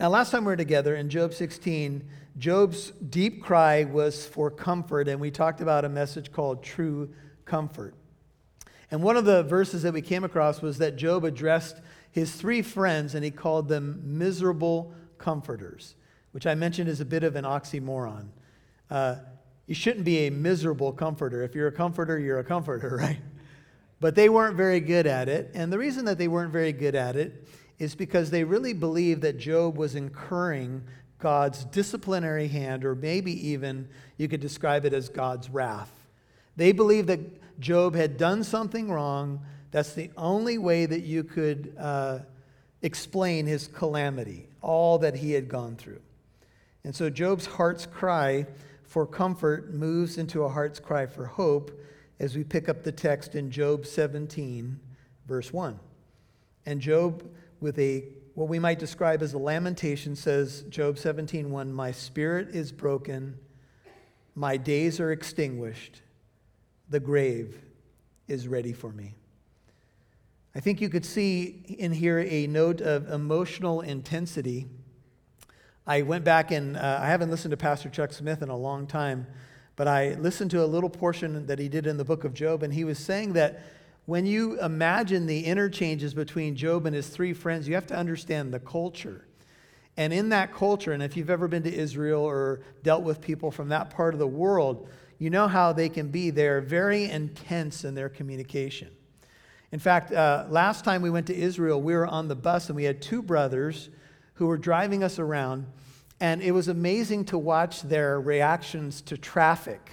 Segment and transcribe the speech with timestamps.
[0.00, 2.02] Now, last time we were together in Job 16,
[2.38, 7.10] Job's deep cry was for comfort, and we talked about a message called True
[7.44, 7.92] Comfort.
[8.90, 12.62] And one of the verses that we came across was that Job addressed his three
[12.62, 15.96] friends and he called them miserable comforters,
[16.32, 18.28] which I mentioned is a bit of an oxymoron.
[18.88, 19.16] Uh,
[19.66, 21.42] you shouldn't be a miserable comforter.
[21.42, 23.20] If you're a comforter, you're a comforter, right?
[24.00, 25.50] But they weren't very good at it.
[25.52, 27.46] And the reason that they weren't very good at it
[27.80, 30.82] is because they really believe that Job was incurring
[31.18, 35.90] God's disciplinary hand, or maybe even you could describe it as God's wrath.
[36.56, 39.40] They believe that Job had done something wrong.
[39.70, 42.18] That's the only way that you could uh,
[42.82, 46.00] explain his calamity, all that he had gone through.
[46.84, 48.46] And so Job's heart's cry
[48.82, 51.70] for comfort moves into a heart's cry for hope
[52.18, 54.78] as we pick up the text in Job 17,
[55.26, 55.78] verse 1.
[56.66, 57.24] And Job,
[57.60, 62.54] with a what we might describe as a lamentation, says, Job 17, 1, My spirit
[62.54, 63.36] is broken,
[64.34, 66.00] my days are extinguished
[66.90, 67.62] the grave
[68.26, 69.14] is ready for me.
[70.54, 74.66] I think you could see in here a note of emotional intensity.
[75.86, 78.88] I went back and uh, I haven't listened to Pastor Chuck Smith in a long
[78.88, 79.28] time,
[79.76, 82.64] but I listened to a little portion that he did in the book of Job,
[82.64, 83.62] and he was saying that
[84.10, 88.52] when you imagine the interchanges between Job and his three friends, you have to understand
[88.52, 89.24] the culture.
[89.96, 93.52] And in that culture, and if you've ever been to Israel or dealt with people
[93.52, 94.88] from that part of the world,
[95.20, 96.30] you know how they can be.
[96.30, 98.88] They're very intense in their communication.
[99.70, 102.74] In fact, uh, last time we went to Israel, we were on the bus and
[102.74, 103.90] we had two brothers
[104.34, 105.66] who were driving us around,
[106.18, 109.92] and it was amazing to watch their reactions to traffic.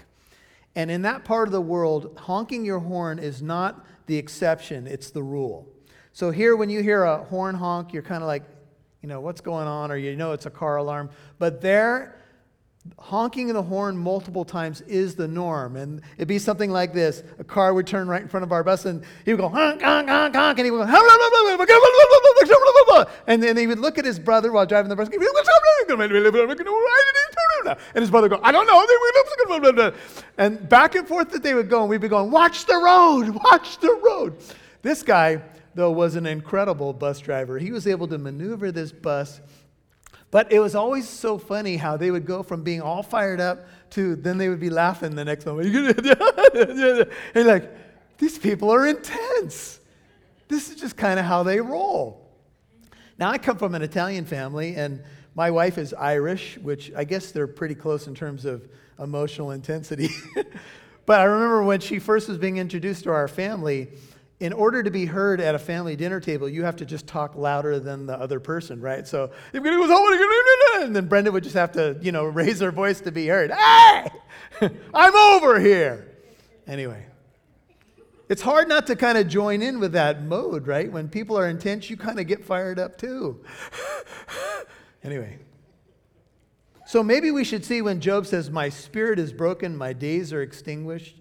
[0.75, 5.11] And in that part of the world, honking your horn is not the exception, it's
[5.11, 5.67] the rule.
[6.13, 8.43] So here, when you hear a horn honk, you're kind of like,
[9.01, 11.11] you know, what's going on, or you know it's a car alarm.
[11.37, 12.17] But there,
[12.97, 15.75] honking the horn multiple times is the norm.
[15.75, 17.23] And it'd be something like this.
[17.39, 19.81] A car would turn right in front of our bus and he would go honk,
[19.81, 24.51] honk, honk, honk, and he would go, and then he would look at his brother
[24.51, 25.09] while driving the bus.
[27.65, 29.93] And his brother go, I don't know.
[30.37, 33.29] And back and forth that they would go, and we'd be going, watch the road,
[33.43, 34.37] watch the road.
[34.81, 35.41] This guy,
[35.75, 37.57] though, was an incredible bus driver.
[37.57, 39.41] He was able to maneuver this bus
[40.29, 43.65] but it was always so funny how they would go from being all fired up
[43.91, 45.73] to then they would be laughing the next moment.
[47.33, 47.71] and like,
[48.17, 49.79] these people are intense.
[50.47, 52.25] This is just kind of how they roll.
[53.17, 55.01] Now, I come from an Italian family, and
[55.37, 58.67] my wife is Irish, which I guess they're pretty close in terms of
[58.97, 60.09] emotional intensity.
[61.05, 63.89] but I remember when she first was being introduced to our family,
[64.39, 67.35] in order to be heard at a family dinner table, you have to just talk
[67.35, 69.07] louder than the other person, right?
[69.07, 73.27] So, and then Brenda would just have to, you know, raise her voice to be
[73.27, 73.51] heard.
[73.51, 74.07] Hey,
[74.91, 76.17] I'm over here.
[76.65, 77.05] Anyway,
[78.27, 80.91] it's hard not to kind of join in with that mode, right?
[80.91, 83.45] When people are intense, you kind of get fired up too.
[85.03, 85.39] Anyway,
[86.85, 90.41] so maybe we should see when Job says, My spirit is broken, my days are
[90.41, 91.17] extinguished.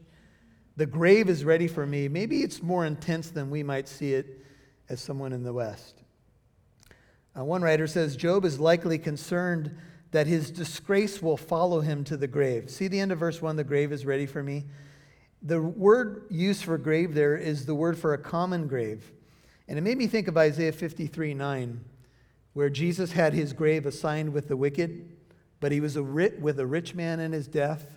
[0.76, 2.06] The grave is ready for me.
[2.06, 4.44] Maybe it's more intense than we might see it
[4.88, 6.02] as someone in the West.
[7.36, 9.76] Uh, one writer says Job is likely concerned
[10.12, 12.70] that his disgrace will follow him to the grave.
[12.70, 14.66] See the end of verse 1 the grave is ready for me.
[15.42, 19.12] The word used for grave there is the word for a common grave.
[19.68, 21.84] And it made me think of Isaiah 53 9,
[22.56, 25.08] where Jesus had his grave assigned with the wicked,
[25.60, 27.96] but he was a ri- with a rich man in his death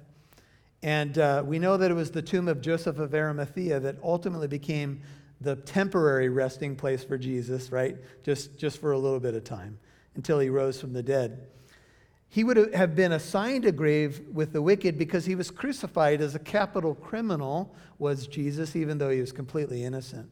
[0.82, 4.48] and uh, we know that it was the tomb of Joseph of Arimathea that ultimately
[4.48, 5.02] became
[5.42, 7.98] the temporary resting place for Jesus, right?
[8.24, 9.78] Just, just for a little bit of time
[10.16, 11.48] until he rose from the dead.
[12.30, 16.36] He would have been assigned a grave with the wicked because he was crucified as
[16.36, 20.30] a capital criminal, was Jesus, even though he was completely innocent.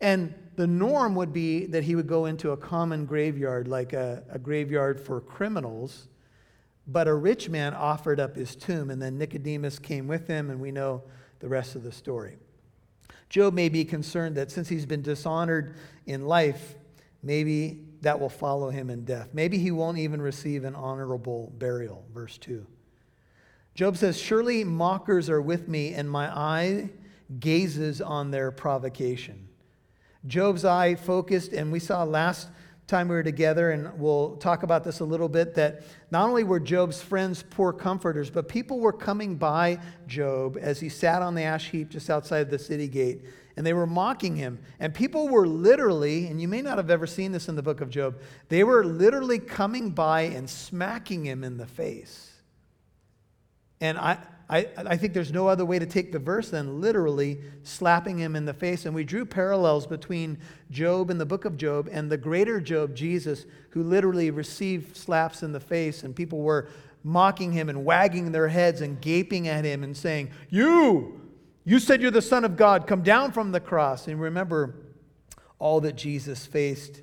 [0.00, 4.22] And the norm would be that he would go into a common graveyard, like a,
[4.30, 6.08] a graveyard for criminals
[6.88, 10.58] but a rich man offered up his tomb, and then Nicodemus came with him, and
[10.58, 11.02] we know
[11.38, 12.38] the rest of the story.
[13.28, 15.76] Job may be concerned that since he's been dishonored
[16.06, 16.76] in life,
[17.22, 19.28] maybe that will follow him in death.
[19.34, 22.06] Maybe he won't even receive an honorable burial.
[22.14, 22.66] Verse 2.
[23.74, 26.88] Job says, Surely mockers are with me, and my eye
[27.38, 29.47] gazes on their provocation.
[30.26, 32.48] Job's eye focused, and we saw last
[32.86, 36.42] time we were together, and we'll talk about this a little bit, that not only
[36.42, 41.34] were Job's friends poor comforters, but people were coming by Job as he sat on
[41.34, 43.24] the ash heap just outside the city gate,
[43.56, 44.58] and they were mocking him.
[44.80, 47.80] And people were literally, and you may not have ever seen this in the book
[47.82, 48.16] of Job,
[48.48, 52.32] they were literally coming by and smacking him in the face.
[53.80, 54.18] And I,
[54.50, 58.34] I, I think there's no other way to take the verse than literally slapping him
[58.34, 58.86] in the face.
[58.86, 60.38] And we drew parallels between
[60.70, 65.42] Job and the book of Job and the greater Job, Jesus, who literally received slaps
[65.42, 66.68] in the face, and people were
[67.04, 71.20] mocking him and wagging their heads and gaping at him and saying, You,
[71.64, 74.08] you said you're the Son of God, come down from the cross.
[74.08, 74.74] And remember
[75.58, 77.02] all that Jesus faced.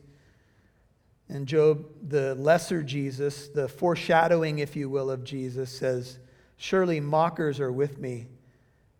[1.30, 6.20] And Job, the lesser Jesus, the foreshadowing, if you will, of Jesus, says,
[6.57, 8.28] Surely mockers are with me.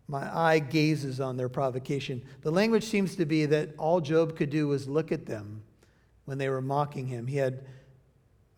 [0.08, 2.22] My eye gazes on their provocation.
[2.42, 5.62] The language seems to be that all Job could do was look at them
[6.26, 7.26] when they were mocking him.
[7.26, 7.64] He had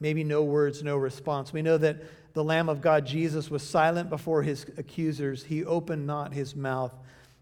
[0.00, 1.52] maybe no words, no response.
[1.52, 2.02] We know that
[2.34, 5.44] the Lamb of God, Jesus, was silent before his accusers.
[5.44, 6.94] He opened not his mouth,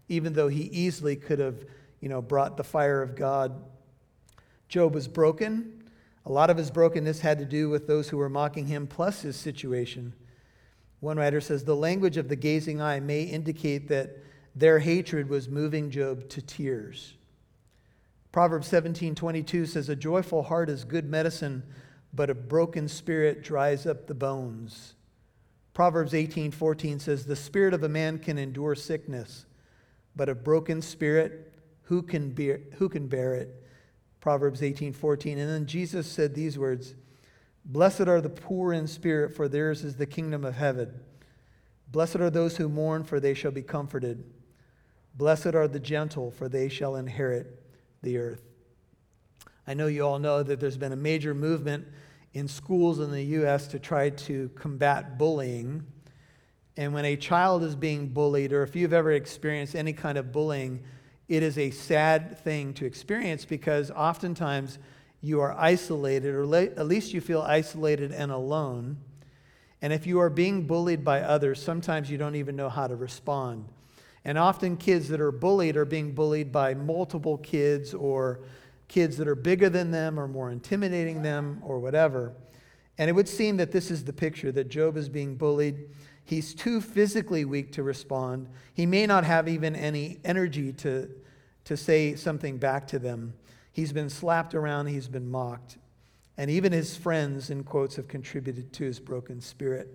[0.07, 1.65] even though he easily could have,
[1.99, 3.61] you know, brought the fire of God.
[4.69, 5.83] Job was broken.
[6.25, 9.21] A lot of his brokenness had to do with those who were mocking him, plus
[9.21, 10.13] his situation.
[10.99, 14.17] One writer says the language of the gazing eye may indicate that
[14.55, 17.13] their hatred was moving Job to tears.
[18.31, 21.63] Proverbs 17:22 says a joyful heart is good medicine,
[22.13, 24.95] but a broken spirit dries up the bones.
[25.73, 29.45] Proverbs 18:14 says the spirit of a man can endure sickness,
[30.15, 31.53] but a broken spirit
[31.83, 33.63] who can bear, who can bear it?
[34.19, 35.37] Proverbs 18:14.
[35.37, 36.95] And then Jesus said these words,
[37.69, 41.01] Blessed are the poor in spirit, for theirs is the kingdom of heaven.
[41.91, 44.23] Blessed are those who mourn, for they shall be comforted.
[45.15, 47.61] Blessed are the gentle, for they shall inherit
[48.03, 48.43] the earth.
[49.67, 51.85] I know you all know that there's been a major movement
[52.33, 53.67] in schools in the U.S.
[53.67, 55.85] to try to combat bullying.
[56.77, 60.31] And when a child is being bullied, or if you've ever experienced any kind of
[60.31, 60.83] bullying,
[61.27, 64.79] it is a sad thing to experience because oftentimes
[65.21, 68.97] you are isolated, or at least you feel isolated and alone.
[69.81, 72.95] And if you are being bullied by others, sometimes you don't even know how to
[72.95, 73.67] respond.
[74.25, 78.41] And often kids that are bullied are being bullied by multiple kids or
[78.87, 82.33] kids that are bigger than them or more intimidating them or whatever.
[82.97, 85.89] And it would seem that this is the picture that Job is being bullied.
[86.25, 88.49] He's too physically weak to respond.
[88.73, 91.09] He may not have even any energy to,
[91.65, 93.33] to say something back to them.
[93.77, 95.77] He's been slapped around, he's been mocked.
[96.35, 99.87] And even his friends, in quotes, have contributed to his broken spirit.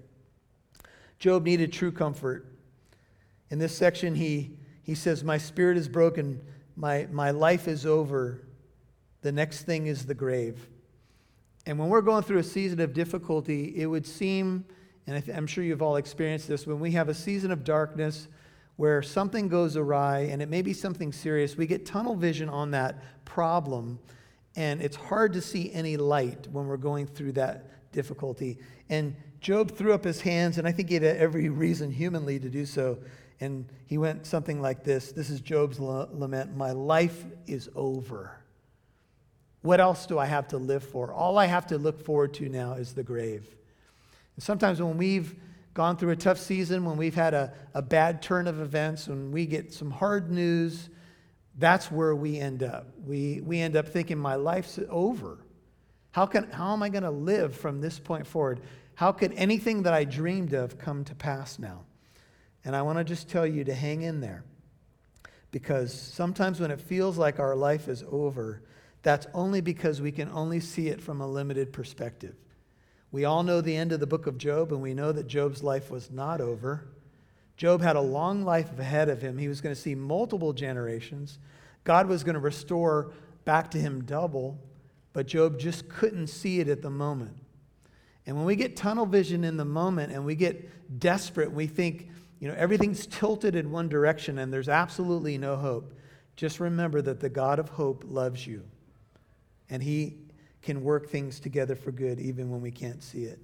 [1.18, 2.46] Job needed true comfort.
[3.50, 4.52] In this section, he,
[4.84, 6.40] he says, My spirit is broken,
[6.76, 8.46] my, my life is over.
[9.22, 10.68] The next thing is the grave.
[11.66, 14.64] And when we're going through a season of difficulty, it would seem,
[15.08, 18.28] and I am sure you've all experienced this, when we have a season of darkness,
[18.76, 22.70] where something goes awry and it may be something serious, we get tunnel vision on
[22.72, 23.98] that problem,
[24.56, 28.58] and it's hard to see any light when we're going through that difficulty.
[28.88, 32.48] And Job threw up his hands, and I think he had every reason humanly to
[32.48, 32.98] do so.
[33.40, 38.38] And he went something like this This is Job's lament My life is over.
[39.62, 41.12] What else do I have to live for?
[41.12, 43.46] All I have to look forward to now is the grave.
[44.36, 45.36] And sometimes when we've
[45.74, 49.32] gone through a tough season, when we've had a, a bad turn of events, when
[49.32, 50.88] we get some hard news,
[51.58, 52.86] that's where we end up.
[53.04, 55.38] We, we end up thinking, my life's over.
[56.10, 58.60] How, can, how am I going to live from this point forward?
[58.94, 61.84] How could anything that I dreamed of come to pass now?
[62.64, 64.44] And I want to just tell you to hang in there.
[65.50, 68.62] Because sometimes when it feels like our life is over,
[69.02, 72.34] that's only because we can only see it from a limited perspective.
[73.12, 75.62] We all know the end of the book of Job, and we know that Job's
[75.62, 76.88] life was not over.
[77.58, 79.36] Job had a long life ahead of him.
[79.36, 81.38] He was going to see multiple generations.
[81.84, 83.12] God was going to restore
[83.44, 84.58] back to him double,
[85.12, 87.36] but Job just couldn't see it at the moment.
[88.26, 92.08] And when we get tunnel vision in the moment and we get desperate, we think,
[92.38, 95.92] you know, everything's tilted in one direction and there's absolutely no hope.
[96.36, 98.62] Just remember that the God of hope loves you.
[99.68, 100.18] And he
[100.62, 103.38] can work things together for good even when we can't see it.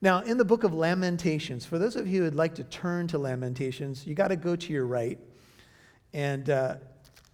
[0.00, 3.06] Now, in the book of Lamentations, for those of you who would like to turn
[3.08, 5.18] to Lamentations, you got to go to your right.
[6.12, 6.74] And uh,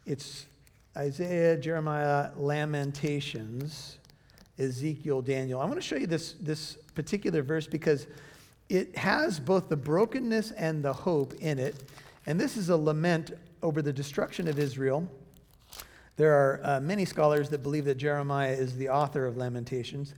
[0.07, 0.47] it's
[0.97, 3.99] Isaiah, Jeremiah, Lamentations,
[4.59, 5.61] Ezekiel, Daniel.
[5.61, 8.07] I want to show you this, this particular verse because
[8.69, 11.83] it has both the brokenness and the hope in it.
[12.26, 15.11] And this is a lament over the destruction of Israel
[16.17, 20.14] There are uh, many scholars that believe that Jeremiah is the author of Lamentations.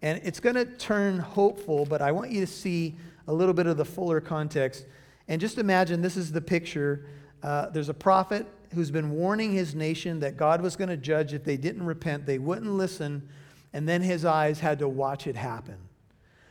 [0.00, 2.96] And it's going to turn hopeful, but I want you to see
[3.28, 4.86] a little bit of the fuller context.
[5.28, 7.06] And just imagine this is the picture.
[7.42, 11.34] Uh, there's a prophet who's been warning his nation that God was going to judge
[11.34, 13.28] if they didn't repent, they wouldn't listen,
[13.72, 15.76] and then his eyes had to watch it happen.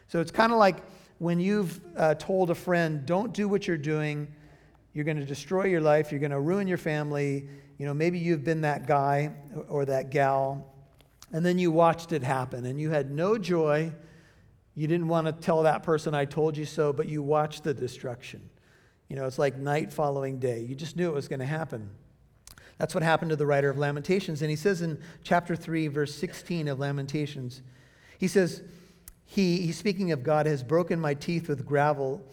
[0.08, 0.78] So it's kind of like
[1.18, 4.28] when you've uh, told a friend, don't do what you're doing,
[4.94, 7.48] you're going to destroy your life, you're going to ruin your family.
[7.82, 9.32] You know, maybe you've been that guy
[9.68, 10.72] or that gal,
[11.34, 13.92] and then you watched it happen and you had no joy.
[14.76, 17.74] You didn't want to tell that person, I told you so, but you watched the
[17.74, 18.48] destruction.
[19.08, 20.60] You know, it's like night following day.
[20.60, 21.90] You just knew it was going to happen.
[22.78, 24.44] That's what happened to the writer of Lamentations.
[24.44, 27.64] And he says in chapter 3, verse 16 of Lamentations,
[28.20, 28.62] he says,
[29.26, 32.24] he, he's speaking of God, has broken my teeth with gravel.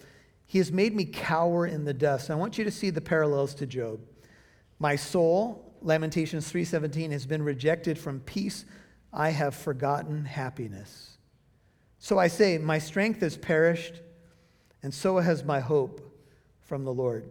[0.44, 2.28] He has made me cower in the dust.
[2.30, 4.00] I want you to see the parallels to Job.
[4.78, 8.64] My soul, Lamentations 3:17, has been rejected from peace.
[9.12, 11.18] I have forgotten happiness.
[11.98, 14.02] So I say, my strength has perished,
[14.82, 16.00] and so has my hope
[16.60, 17.28] from the Lord.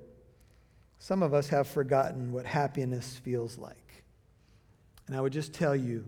[1.00, 4.04] Some of us have forgotten what happiness feels like.
[5.06, 6.06] And I would just tell you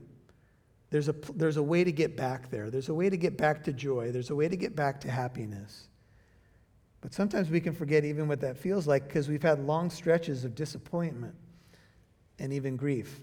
[0.89, 2.69] there's a, there's a way to get back there.
[2.69, 4.12] There's a way to get back to joy.
[4.12, 5.88] There's a way to get back to happiness.
[7.01, 10.44] But sometimes we can forget even what that feels like because we've had long stretches
[10.44, 11.36] of disappointment
[12.38, 13.22] and even grief.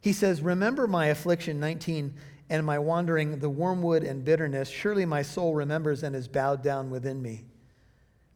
[0.00, 2.14] He says, Remember my affliction, 19,
[2.50, 4.68] and my wandering, the wormwood and bitterness.
[4.68, 7.44] Surely my soul remembers and is bowed down within me.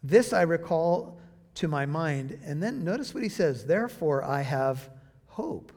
[0.02, 1.18] This I recall
[1.54, 2.38] to my mind.
[2.44, 4.90] And then notice what he says Therefore, I have
[5.26, 5.72] hope.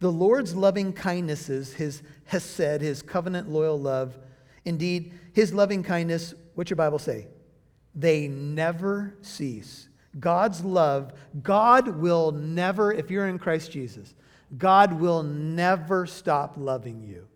[0.00, 4.18] The Lord's loving kindnesses, his hesed, his covenant loyal love,
[4.64, 7.28] indeed, his loving kindness, what's your Bible say?
[7.94, 9.88] They never cease.
[10.18, 14.14] God's love, God will never, if you're in Christ Jesus,
[14.58, 17.26] God will never stop loving you.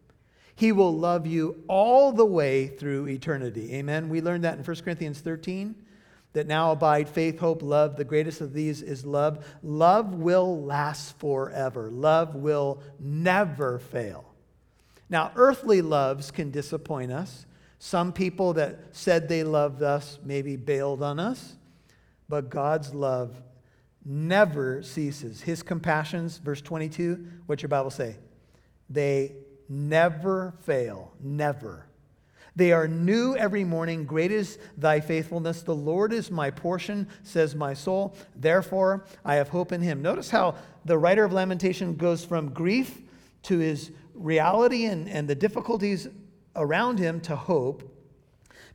[0.54, 3.74] He will love you all the way through eternity.
[3.74, 4.08] Amen.
[4.08, 5.74] We learned that in 1 Corinthians 13
[6.32, 7.96] that now abide faith, hope, love.
[7.96, 9.46] The greatest of these is love.
[9.62, 14.24] Love will last forever, love will never fail.
[15.08, 17.46] Now, earthly loves can disappoint us.
[17.86, 21.54] Some people that said they loved us maybe bailed on us,
[22.28, 23.40] but God's love
[24.04, 25.40] never ceases.
[25.40, 28.16] His compassions, verse 22, what's your Bible say?
[28.90, 29.36] They
[29.68, 31.86] never fail, never.
[32.56, 34.04] They are new every morning.
[34.04, 35.62] Great is thy faithfulness.
[35.62, 38.16] The Lord is my portion, says my soul.
[38.34, 40.02] Therefore, I have hope in him.
[40.02, 43.00] Notice how the writer of Lamentation goes from grief
[43.44, 46.08] to his reality and, and the difficulties
[46.56, 47.92] around him to hope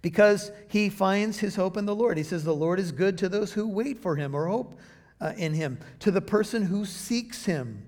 [0.02, 2.18] because he finds his hope in the Lord.
[2.18, 4.80] He says, The Lord is good to those who wait for him or hope
[5.20, 7.88] uh, in him, to the person who seeks him.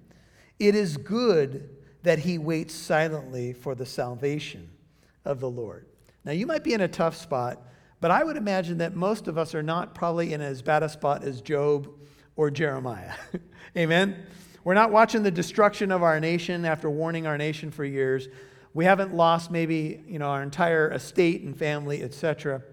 [0.60, 1.70] It is good
[2.04, 4.70] that he waits silently for the salvation
[5.26, 5.88] of the Lord.
[6.26, 7.62] Now, you might be in a tough spot,
[8.00, 10.90] but I would imagine that most of us are not probably in as bad a
[10.90, 11.90] spot as Job
[12.36, 13.14] or Jeremiah.
[13.78, 14.26] Amen?
[14.64, 18.28] We're not watching the destruction of our nation after warning our nation for years.
[18.74, 22.64] We haven't lost maybe, you know, our entire estate and family, etc.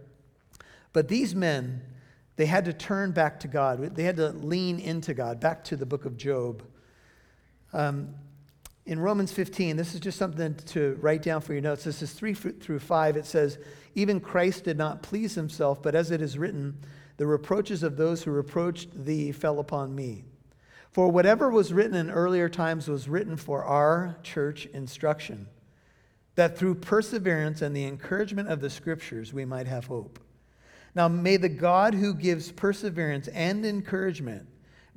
[0.92, 1.82] But these men,
[2.36, 3.94] they had to turn back to God.
[3.94, 6.62] They had to lean into God, back to the book of Job.
[7.72, 8.14] Um,
[8.86, 11.84] in Romans 15, this is just something to write down for your notes.
[11.84, 13.16] This is 3 through 5.
[13.16, 13.58] It says,
[13.94, 16.78] Even Christ did not please himself, but as it is written,
[17.18, 20.24] the reproaches of those who reproached thee fell upon me.
[20.90, 25.46] For whatever was written in earlier times was written for our church instruction,
[26.40, 30.18] that through perseverance and the encouragement of the scriptures we might have hope.
[30.94, 34.48] Now may the God who gives perseverance and encouragement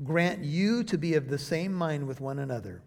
[0.05, 2.81] grant you to be of the same mind with one another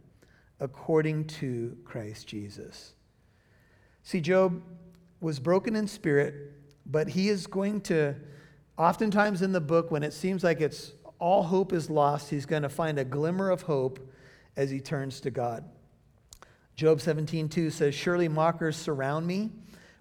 [0.58, 2.94] according to Christ Jesus.
[4.02, 4.62] See, Job
[5.20, 6.54] was broken in spirit,
[6.86, 8.14] but he is going to,
[8.78, 12.62] oftentimes in the book, when it seems like it's all hope is lost, he's going
[12.62, 14.00] to find a glimmer of hope
[14.56, 15.62] as he turns to God.
[16.76, 19.50] Job 17:2 says, Surely mockers surround me.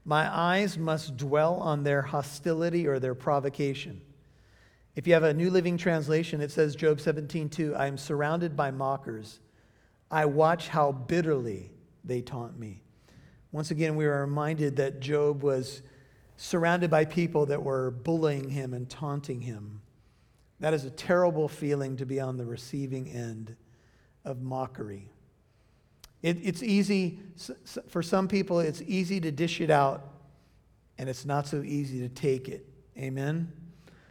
[0.03, 4.01] My eyes must dwell on their hostility or their provocation.
[4.95, 8.71] If you have a New Living Translation, it says, Job 17:2, I am surrounded by
[8.71, 9.39] mockers.
[10.11, 11.71] I watch how bitterly
[12.03, 12.83] they taunt me.
[13.51, 15.81] Once again, we are reminded that Job was
[16.35, 19.81] surrounded by people that were bullying him and taunting him.
[20.59, 23.55] That is a terrible feeling to be on the receiving end
[24.25, 25.09] of mockery.
[26.25, 27.19] It, it's easy,
[27.87, 30.09] for some people, it's easy to dish it out,
[30.97, 32.67] and it's not so easy to take it.
[32.97, 33.53] Amen?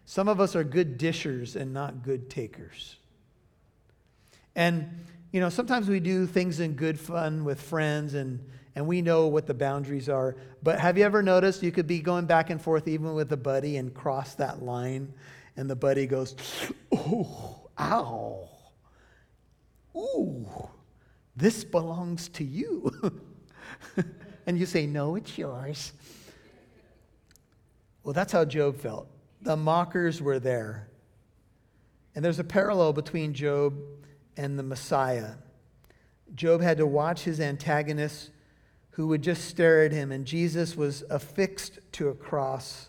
[0.04, 2.98] Some of us are good dishers and not good takers.
[4.54, 9.02] And, you know, sometimes we do things in good fun with friends and, and we
[9.02, 10.36] know what the boundaries are.
[10.62, 13.36] But have you ever noticed you could be going back and forth even with a
[13.36, 15.12] buddy and cross that line
[15.56, 16.36] and the buddy goes,
[16.92, 18.48] oh, ow,
[19.96, 20.46] ooh,
[21.36, 22.92] this belongs to you.
[24.46, 25.92] and you say, no, it's yours.
[28.02, 29.08] Well, that's how Job felt.
[29.42, 30.88] The mockers were there.
[32.14, 33.74] And there's a parallel between Job
[34.36, 35.32] and the Messiah.
[36.34, 38.30] Job had to watch his antagonists
[38.90, 42.88] who would just stare at him, and Jesus was affixed to a cross,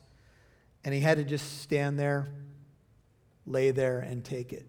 [0.84, 2.28] and he had to just stand there,
[3.48, 4.68] lay there, and take it.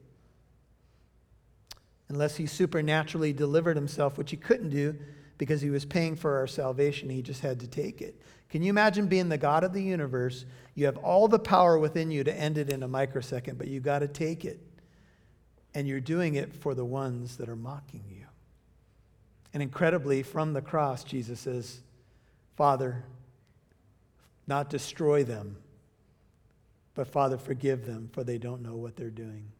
[2.08, 4.96] Unless he supernaturally delivered himself, which he couldn't do
[5.38, 8.20] because he was paying for our salvation, he just had to take it.
[8.48, 10.44] Can you imagine being the God of the universe?
[10.75, 13.80] You have all the power within you to end it in a microsecond, but you
[13.80, 14.60] got to take it.
[15.75, 18.25] And you're doing it for the ones that are mocking you.
[19.52, 21.80] And incredibly, from the cross, Jesus says,
[22.56, 23.04] Father,
[24.46, 25.56] not destroy them,
[26.94, 29.50] but Father, forgive them, for they don't know what they're doing.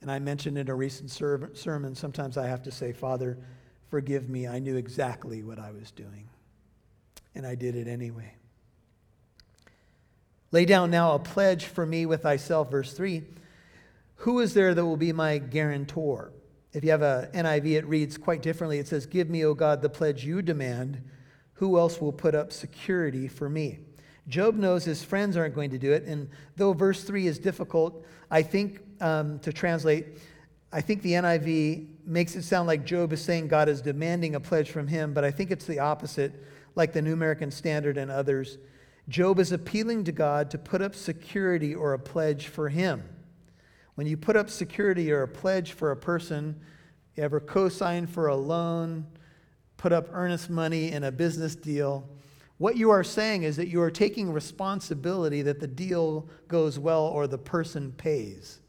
[0.00, 3.38] And I mentioned in a recent sermon, sometimes I have to say, Father,
[3.88, 4.48] forgive me.
[4.48, 6.28] I knew exactly what I was doing,
[7.34, 8.34] and I did it anyway.
[10.52, 13.22] Lay down now a pledge for me with thyself, verse 3.
[14.16, 16.32] Who is there that will be my guarantor?
[16.72, 18.78] If you have a NIV, it reads quite differently.
[18.78, 21.02] It says, Give me, O God, the pledge you demand.
[21.54, 23.80] Who else will put up security for me?
[24.28, 26.04] Job knows his friends aren't going to do it.
[26.04, 30.06] And though verse 3 is difficult, I think um, to translate,
[30.72, 34.40] I think the NIV makes it sound like Job is saying God is demanding a
[34.40, 36.32] pledge from him, but I think it's the opposite,
[36.76, 38.58] like the New American Standard and others.
[39.08, 43.02] Job is appealing to God to put up security or a pledge for him.
[43.96, 46.60] When you put up security or a pledge for a person,
[47.16, 49.06] you ever co sign for a loan,
[49.76, 52.08] put up earnest money in a business deal,
[52.58, 57.06] what you are saying is that you are taking responsibility that the deal goes well
[57.06, 58.59] or the person pays.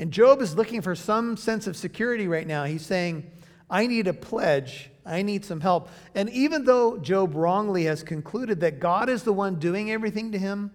[0.00, 2.64] And Job is looking for some sense of security right now.
[2.64, 3.30] He's saying,
[3.68, 4.90] I need a pledge.
[5.04, 5.90] I need some help.
[6.14, 10.38] And even though Job wrongly has concluded that God is the one doing everything to
[10.38, 10.70] him,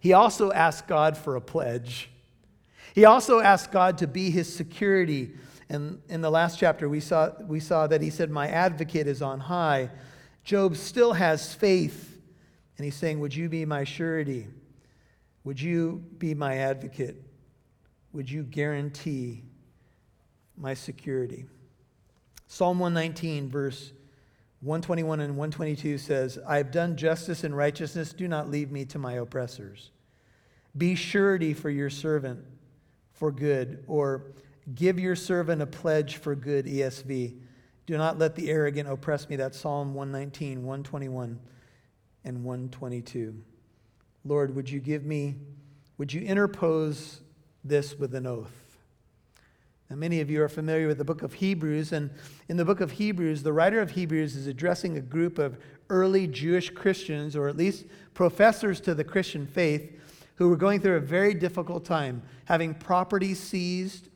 [0.00, 2.10] he also asked God for a pledge.
[2.94, 5.30] He also asked God to be his security.
[5.70, 9.22] And in the last chapter, we saw, we saw that he said, My advocate is
[9.22, 9.88] on high.
[10.44, 12.20] Job still has faith.
[12.76, 14.46] And he's saying, Would you be my surety?
[15.44, 17.31] Would you be my advocate?
[18.12, 19.42] Would you guarantee
[20.56, 21.46] my security?
[22.46, 23.92] Psalm 119, verse
[24.60, 28.12] 121 and 122 says, I have done justice and righteousness.
[28.12, 29.90] Do not leave me to my oppressors.
[30.76, 32.44] Be surety for your servant
[33.12, 34.32] for good, or
[34.74, 37.36] give your servant a pledge for good, ESV.
[37.86, 39.36] Do not let the arrogant oppress me.
[39.36, 41.38] That's Psalm 119, 121,
[42.24, 43.34] and 122.
[44.24, 45.36] Lord, would you give me,
[45.98, 47.20] would you interpose
[47.64, 48.78] this with an oath?
[49.90, 52.10] Now, many of you are familiar with the book of Hebrews, and
[52.48, 55.58] in the book of Hebrews, the writer of Hebrews is addressing a group of
[55.90, 59.92] early Jewish Christians, or at least professors to the Christian faith,
[60.36, 64.08] who were going through a very difficult time, having property seized,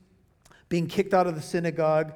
[0.68, 2.14] being kicked out of the synagogue,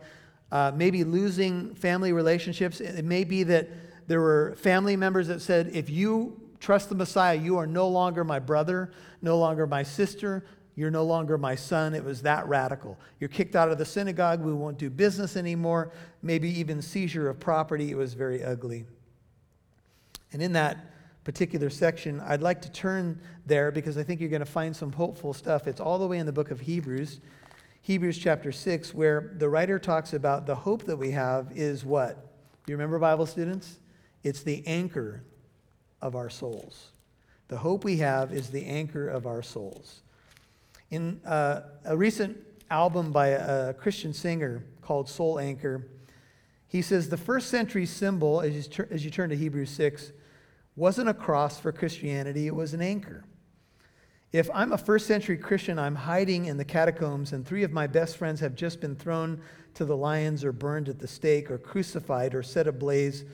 [0.50, 2.80] uh, maybe losing family relationships.
[2.80, 3.68] It may be that
[4.08, 8.24] there were family members that said, if you trust the Messiah, you are no longer
[8.24, 8.90] my brother,
[9.22, 10.44] no longer my sister,
[10.80, 11.94] you're no longer my son.
[11.94, 12.98] It was that radical.
[13.18, 14.40] You're kicked out of the synagogue.
[14.40, 15.92] We won't do business anymore.
[16.22, 17.90] Maybe even seizure of property.
[17.90, 18.86] It was very ugly.
[20.32, 20.86] And in that
[21.24, 24.92] particular section, I'd like to turn there because I think you're going to find some
[24.92, 25.66] hopeful stuff.
[25.66, 27.20] It's all the way in the book of Hebrews,
[27.82, 32.26] Hebrews chapter 6, where the writer talks about the hope that we have is what?
[32.66, 33.80] You remember, Bible students?
[34.22, 35.22] It's the anchor
[36.00, 36.90] of our souls.
[37.48, 40.02] The hope we have is the anchor of our souls.
[40.90, 42.36] In uh, a recent
[42.68, 45.86] album by a, Christian singer called Soul Anchor,
[46.66, 50.12] he says the first century symbol, as you, as you turn to Hebrews 6,
[50.74, 53.24] wasn't a cross for Christianity, it was an anchor.
[54.32, 57.86] If I'm a first century Christian, I'm hiding in the catacombs, and three of my
[57.86, 59.40] best friends have just been thrown
[59.74, 63.24] to the lions, or burned at the stake, or crucified, or set ablaze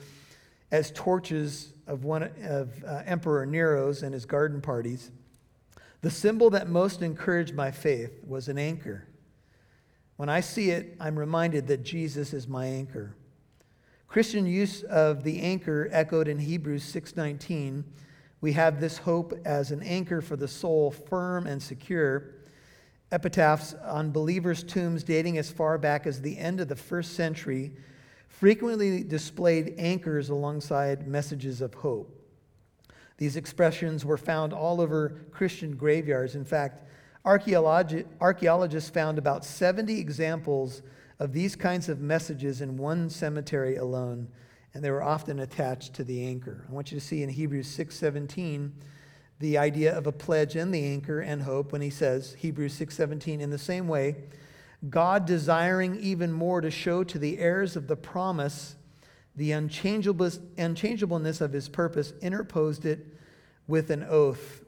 [0.71, 5.11] as torches of one of uh, Emperor Nero's and his garden parties.
[6.01, 9.07] The symbol that most encouraged my faith was an anchor.
[10.15, 13.15] When I see it, I'm reminded that Jesus is my anchor.
[14.07, 17.83] Christian use of the anchor echoed in Hebrews 6:19.
[18.39, 22.35] We have this hope as an anchor for the soul, firm and secure.
[23.11, 27.71] epitaphs on believers' tombs dating as far back as the end of the first century
[28.27, 32.16] frequently displayed anchors alongside messages of hope.
[33.17, 36.35] These expressions were found all over Christian graveyards.
[36.35, 36.87] In fact,
[37.25, 40.81] archaeologi- archaeologists found about 70 examples
[41.19, 44.27] of these kinds of messages in one cemetery alone,
[44.73, 46.65] and they were often attached to the anchor.
[46.69, 48.73] I want you to see in Hebrews 6:17
[49.39, 53.41] the idea of a pledge and the anchor and hope when he says Hebrews 6:17
[53.41, 54.15] in the same way
[54.89, 58.75] God desiring even more to show to the heirs of the promise
[59.37, 63.05] the unchangeableness of his purpose interposed it
[63.67, 64.63] with an oath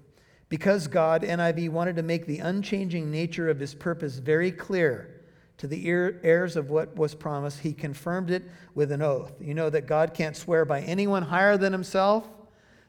[0.47, 5.21] because God NIV wanted to make the unchanging nature of his purpose very clear
[5.57, 8.43] to the heirs of what was promised he confirmed it
[8.75, 12.29] with an oath you know that God can't swear by anyone higher than himself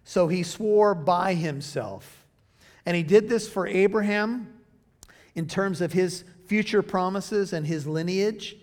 [0.04, 2.26] so he swore by himself.
[2.86, 4.52] And he did this for Abraham
[5.34, 8.56] in terms of his future promises and his lineage.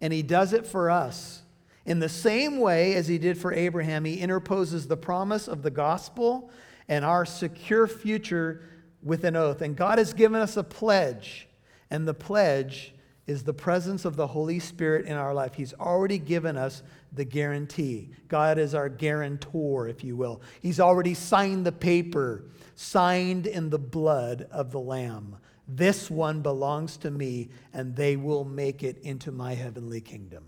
[0.00, 1.42] And he does it for us.
[1.86, 5.70] In the same way as he did for Abraham, he interposes the promise of the
[5.70, 6.50] gospel
[6.88, 8.62] and our secure future
[9.02, 9.60] with an oath.
[9.60, 11.48] And God has given us a pledge.
[11.90, 12.94] And the pledge
[13.26, 15.54] is the presence of the Holy Spirit in our life.
[15.54, 18.10] He's already given us the guarantee.
[18.28, 20.42] God is our guarantor, if you will.
[20.60, 22.44] He's already signed the paper,
[22.74, 25.36] signed in the blood of the Lamb.
[25.66, 30.44] This one belongs to me, and they will make it into my heavenly kingdom.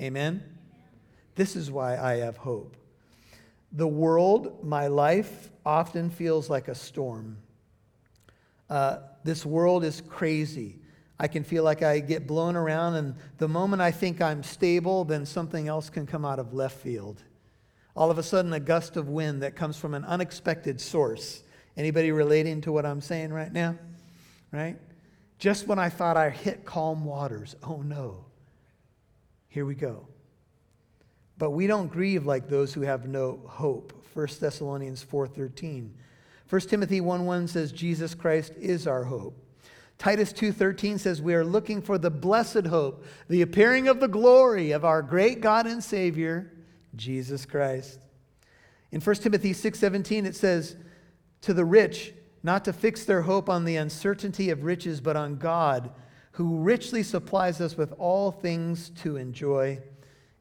[0.00, 0.42] Amen?
[1.40, 2.76] This is why I have hope.
[3.72, 7.38] The world, my life, often feels like a storm.
[8.68, 10.80] Uh, this world is crazy.
[11.18, 15.06] I can feel like I get blown around, and the moment I think I'm stable,
[15.06, 17.22] then something else can come out of left field.
[17.96, 21.42] All of a sudden, a gust of wind that comes from an unexpected source.
[21.74, 23.78] Anybody relating to what I'm saying right now?
[24.52, 24.76] Right?
[25.38, 28.26] Just when I thought I hit calm waters, oh no.
[29.48, 30.06] Here we go.
[31.40, 33.94] But we don't grieve like those who have no hope.
[34.12, 35.88] 1 Thessalonians 4:13.
[36.50, 39.42] 1 Timothy 1:1 says Jesus Christ is our hope.
[39.96, 44.70] Titus 2:13 says we are looking for the blessed hope, the appearing of the glory
[44.70, 46.52] of our great God and Savior,
[46.94, 48.00] Jesus Christ.
[48.92, 50.76] In 1 Timothy 6:17 it says
[51.40, 55.36] to the rich not to fix their hope on the uncertainty of riches but on
[55.36, 55.90] God
[56.32, 59.80] who richly supplies us with all things to enjoy.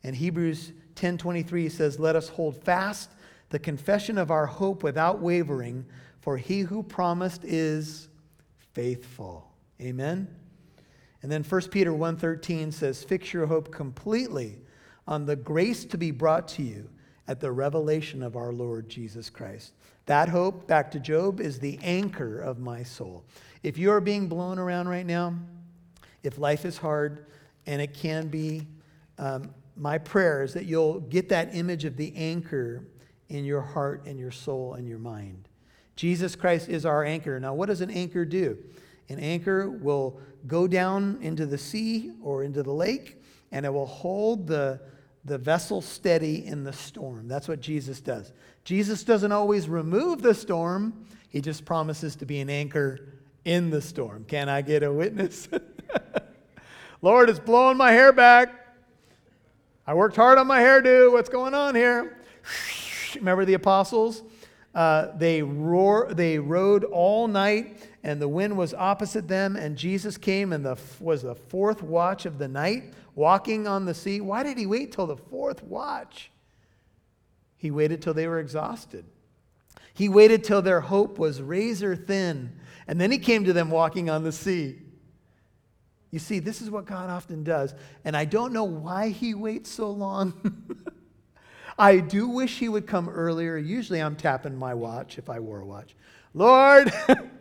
[0.03, 3.09] And Hebrews 10:23 says let us hold fast
[3.49, 5.85] the confession of our hope without wavering
[6.19, 8.09] for he who promised is
[8.73, 9.49] faithful.
[9.81, 10.27] Amen.
[11.21, 14.59] And then 1 Peter 1:13 says fix your hope completely
[15.07, 16.89] on the grace to be brought to you
[17.27, 19.73] at the revelation of our Lord Jesus Christ.
[20.07, 23.23] That hope, back to Job, is the anchor of my soul.
[23.62, 25.35] If you are being blown around right now,
[26.23, 27.27] if life is hard,
[27.67, 28.65] and it can be,
[29.19, 32.85] um, my prayer is that you'll get that image of the anchor
[33.29, 35.47] in your heart and your soul and your mind.
[35.95, 37.39] Jesus Christ is our anchor.
[37.39, 38.57] Now, what does an anchor do?
[39.09, 43.85] An anchor will go down into the sea or into the lake, and it will
[43.85, 44.79] hold the,
[45.25, 47.27] the vessel steady in the storm.
[47.27, 48.33] That's what Jesus does.
[48.63, 53.13] Jesus doesn't always remove the storm, he just promises to be an anchor
[53.45, 54.25] in the storm.
[54.25, 55.47] Can I get a witness?
[57.01, 58.58] Lord, it's blowing my hair back.
[59.89, 61.12] I worked hard on my hairdo.
[61.12, 62.15] What's going on here?
[63.15, 64.21] Remember the apostles?
[64.75, 70.15] Uh, they, roar, they rode all night and the wind was opposite them, and Jesus
[70.15, 74.21] came and the, was the fourth watch of the night, walking on the sea.
[74.21, 76.30] Why did he wait till the fourth watch?
[77.58, 79.06] He waited till they were exhausted.
[79.95, 84.08] He waited till their hope was razor thin, and then he came to them walking
[84.08, 84.84] on the sea.
[86.11, 89.69] You see, this is what God often does, and I don't know why he waits
[89.69, 90.33] so long.
[91.77, 93.57] I do wish he would come earlier.
[93.57, 95.95] Usually I'm tapping my watch if I wore a watch.
[96.33, 96.91] Lord,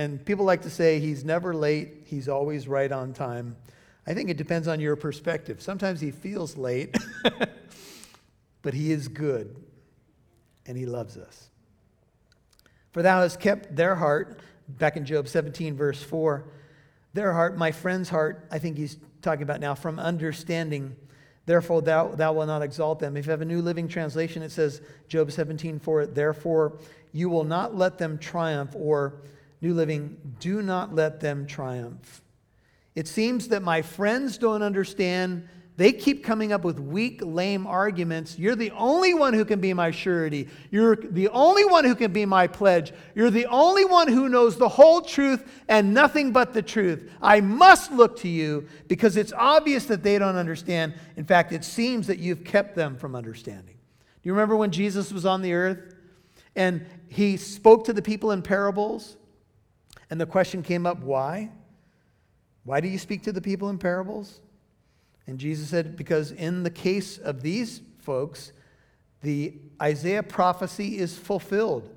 [0.00, 3.54] And people like to say he's never late, he's always right on time.
[4.06, 5.60] I think it depends on your perspective.
[5.60, 6.96] Sometimes he feels late,
[8.62, 9.56] but he is good
[10.64, 11.50] and he loves us.
[12.92, 16.44] For thou hast kept their heart, back in Job 17, verse 4,
[17.12, 20.96] their heart, my friend's heart, I think he's talking about now, from understanding.
[21.46, 23.16] Therefore, thou, thou will not exalt them.
[23.16, 26.78] If you have a New Living Translation, it says, Job 17, 4, therefore
[27.12, 29.22] you will not let them triumph or
[29.60, 32.22] New Living, do not let them triumph.
[32.94, 35.48] It seems that my friends don't understand
[35.80, 38.38] They keep coming up with weak, lame arguments.
[38.38, 40.46] You're the only one who can be my surety.
[40.70, 42.92] You're the only one who can be my pledge.
[43.14, 47.10] You're the only one who knows the whole truth and nothing but the truth.
[47.22, 50.92] I must look to you because it's obvious that they don't understand.
[51.16, 53.76] In fact, it seems that you've kept them from understanding.
[54.22, 55.94] Do you remember when Jesus was on the earth
[56.56, 59.16] and he spoke to the people in parables?
[60.10, 61.52] And the question came up why?
[62.64, 64.40] Why do you speak to the people in parables?
[65.30, 68.52] And Jesus said, Because in the case of these folks,
[69.22, 71.88] the Isaiah prophecy is fulfilled.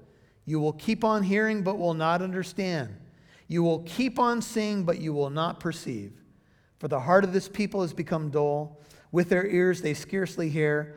[0.46, 2.96] You will keep on hearing, but will not understand.
[3.48, 6.14] You will keep on seeing, but you will not perceive.
[6.78, 8.80] For the heart of this people has become dull.
[9.12, 10.96] With their ears they scarcely hear,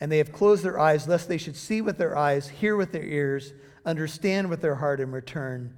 [0.00, 2.90] and they have closed their eyes, lest they should see with their eyes, hear with
[2.90, 3.52] their ears,
[3.84, 5.72] understand with their heart, and return,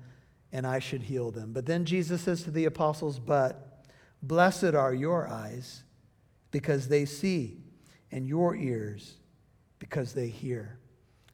[0.53, 1.53] and I should heal them.
[1.53, 3.85] But then Jesus says to the apostles, But
[4.23, 5.83] blessed are your eyes
[6.51, 7.59] because they see,
[8.11, 9.15] and your ears
[9.79, 10.79] because they hear.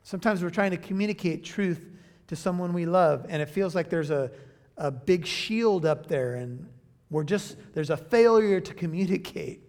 [0.03, 1.89] Sometimes we're trying to communicate truth
[2.27, 4.31] to someone we love, and it feels like there's a,
[4.77, 6.67] a big shield up there, and
[7.11, 9.61] we're just, there's a failure to communicate.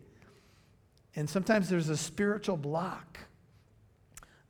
[1.15, 3.19] And sometimes there's a spiritual block.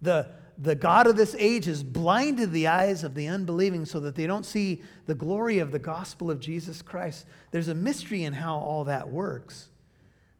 [0.01, 0.27] The,
[0.57, 4.25] the God of this age has blinded the eyes of the unbelieving so that they
[4.25, 7.25] don't see the glory of the gospel of Jesus Christ.
[7.51, 9.69] There's a mystery in how all that works.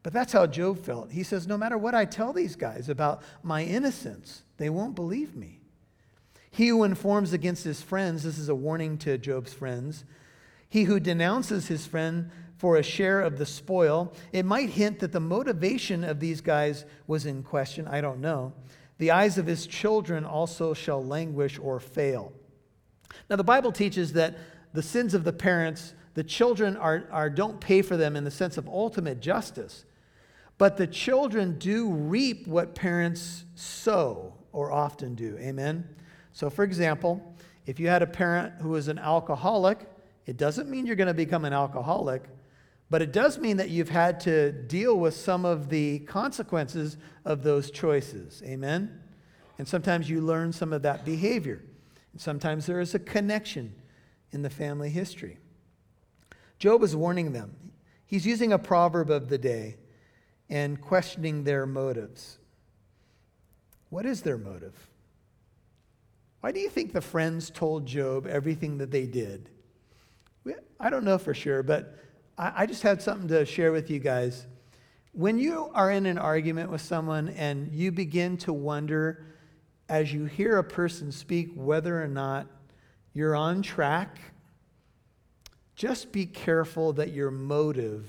[0.06, 1.10] But that's how Job felt.
[1.10, 5.34] He says, No matter what I tell these guys about my innocence, they won't believe
[5.34, 5.58] me.
[6.48, 10.04] He who informs against his friends, this is a warning to Job's friends,
[10.68, 15.10] he who denounces his friend for a share of the spoil, it might hint that
[15.10, 17.88] the motivation of these guys was in question.
[17.88, 18.52] I don't know.
[18.98, 22.32] The eyes of his children also shall languish or fail.
[23.28, 24.38] Now, the Bible teaches that
[24.72, 28.30] the sins of the parents, the children are, are, don't pay for them in the
[28.30, 29.84] sense of ultimate justice.
[30.58, 35.36] But the children do reap what parents sow or often do.
[35.38, 35.86] Amen?
[36.32, 37.34] So, for example,
[37.66, 39.80] if you had a parent who was an alcoholic,
[40.24, 42.24] it doesn't mean you're going to become an alcoholic,
[42.88, 47.42] but it does mean that you've had to deal with some of the consequences of
[47.42, 48.42] those choices.
[48.44, 49.02] Amen?
[49.58, 51.62] And sometimes you learn some of that behavior.
[52.12, 53.74] And sometimes there is a connection
[54.32, 55.38] in the family history.
[56.58, 57.54] Job is warning them.
[58.06, 59.76] He's using a proverb of the day
[60.48, 62.38] and questioning their motives.
[63.90, 64.74] What is their motive?
[66.40, 69.50] Why do you think the friends told Job everything that they did?
[70.78, 71.98] I don't know for sure, but
[72.38, 74.46] I just had something to share with you guys.
[75.12, 79.24] When you are in an argument with someone and you begin to wonder,
[79.88, 82.46] as you hear a person speak, whether or not
[83.14, 84.18] you're on track,
[85.74, 88.06] just be careful that your motive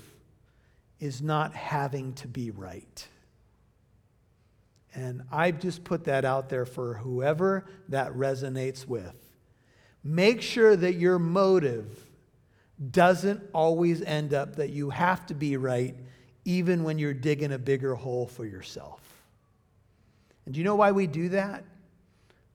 [1.00, 3.06] is not having to be right.
[4.94, 9.14] And I've just put that out there for whoever that resonates with.
[10.02, 12.04] Make sure that your motive
[12.90, 15.94] doesn't always end up that you have to be right,
[16.44, 19.00] even when you're digging a bigger hole for yourself.
[20.46, 21.64] And do you know why we do that?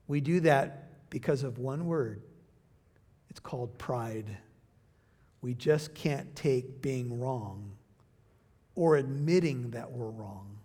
[0.08, 2.22] We do that because of one word
[3.30, 4.36] it's called pride.
[5.42, 7.73] We just can't take being wrong
[8.74, 10.58] or admitting that we're wrong.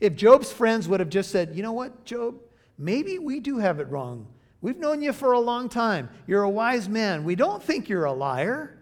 [0.00, 2.36] If Job's friends would have just said, you know what, Job,
[2.78, 4.26] maybe we do have it wrong.
[4.60, 6.08] We've known you for a long time.
[6.26, 7.24] You're a wise man.
[7.24, 8.78] We don't think you're a liar.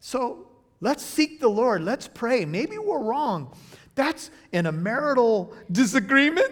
[0.00, 0.46] So
[0.80, 1.82] let's seek the Lord.
[1.82, 2.44] Let's pray.
[2.44, 3.54] Maybe we're wrong.
[3.94, 6.50] That's in a marital disagreement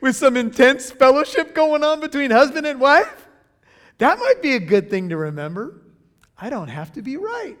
[0.00, 3.28] with some intense fellowship going on between husband and wife.
[3.98, 5.80] That might be a good thing to remember.
[6.38, 7.56] I don't have to be right,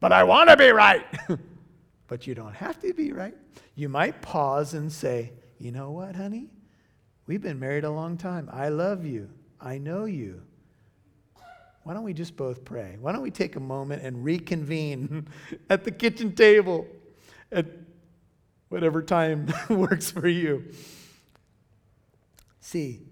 [0.00, 1.04] but I want to be right.
[2.14, 3.34] but you don't have to be right.
[3.74, 6.48] You might pause and say, You know what, honey?
[7.26, 8.48] We've been married a long time.
[8.52, 9.30] I love you.
[9.60, 10.40] I know you.
[11.82, 12.98] Why don't we just both pray?
[13.00, 15.26] Why don't we take a moment and reconvene
[15.70, 16.86] at the kitchen table
[17.50, 17.66] at
[18.68, 20.70] whatever time works for you?
[22.60, 23.08] See,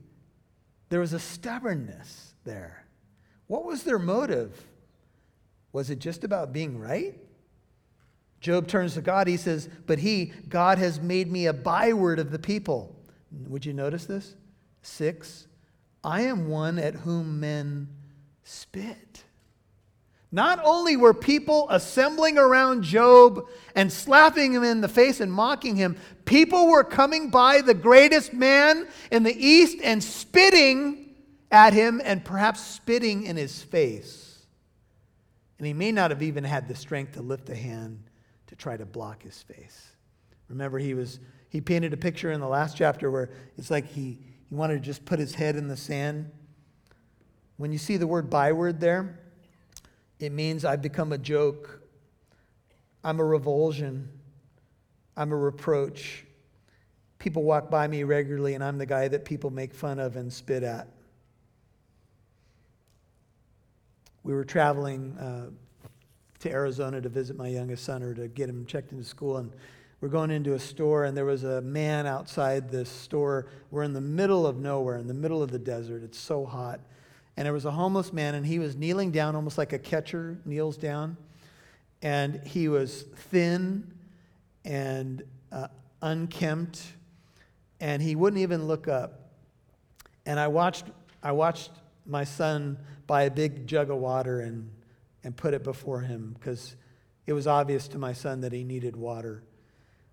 [0.91, 2.87] there was a stubbornness there.
[3.49, 4.65] What was their motive?
[5.73, 7.19] Was it just about being right?
[8.43, 9.29] Job turns to God.
[9.29, 12.95] He says, But he, God, has made me a byword of the people.
[13.47, 14.35] Would you notice this?
[14.83, 15.47] Six,
[16.03, 17.89] I am one at whom men
[18.43, 19.23] spit.
[20.33, 25.77] Not only were people assembling around Job and slapping him in the face and mocking
[25.77, 31.15] him, people were coming by the greatest man in the East and spitting
[31.53, 34.47] at him and perhaps spitting in his face.
[35.59, 38.03] And he may not have even had the strength to lift a hand
[38.63, 39.89] try to block his face.
[40.49, 44.19] Remember, he was he painted a picture in the last chapter where it's like he,
[44.49, 46.31] he wanted to just put his head in the sand.
[47.57, 49.19] When you see the word byword there,
[50.19, 51.83] it means I've become a joke.
[53.05, 54.09] I'm a revulsion.
[55.17, 56.25] I'm a reproach.
[57.19, 60.33] People walk by me regularly, and I'm the guy that people make fun of and
[60.33, 60.89] spit at.
[64.23, 65.51] We were traveling uh,
[66.43, 69.53] to Arizona to visit my youngest son or to get him checked into school, and
[70.01, 73.47] we're going into a store, and there was a man outside this store.
[73.71, 76.03] We're in the middle of nowhere, in the middle of the desert.
[76.03, 76.81] It's so hot.
[77.37, 80.39] And there was a homeless man, and he was kneeling down almost like a catcher
[80.45, 81.17] kneels down.
[82.03, 83.95] And he was thin
[84.65, 85.69] and uh,
[86.03, 86.83] unkempt,
[87.81, 89.31] and he wouldn't even look up.
[90.27, 90.87] And I watched,
[91.23, 91.71] I watched
[92.05, 92.77] my son
[93.07, 94.69] buy a big jug of water and,
[95.25, 96.77] and put it before him because
[97.27, 99.43] it was obvious to my son that he needed water.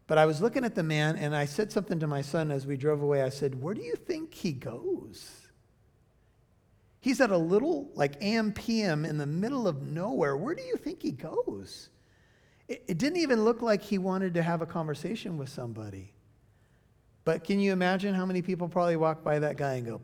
[0.08, 2.66] But I was looking at the man and I said something to my son as
[2.66, 3.22] we drove away.
[3.22, 5.48] I said, Where do you think he goes?
[7.02, 10.36] He's at a little, like AM PM in the middle of nowhere.
[10.36, 11.90] Where do you think he goes?
[12.68, 16.14] It, it didn't even look like he wanted to have a conversation with somebody.
[17.24, 20.02] But can you imagine how many people probably walk by that guy and go.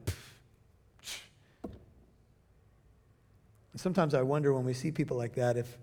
[3.76, 5.78] Sometimes I wonder when we see people like that if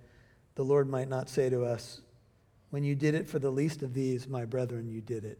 [0.54, 2.00] the Lord might not say to us,
[2.70, 5.38] when you did it for the least of these, my brethren, you did it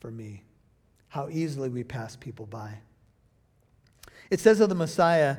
[0.00, 0.42] for me.
[1.08, 2.78] How easily we pass people by.
[4.28, 5.36] It says of the Messiah,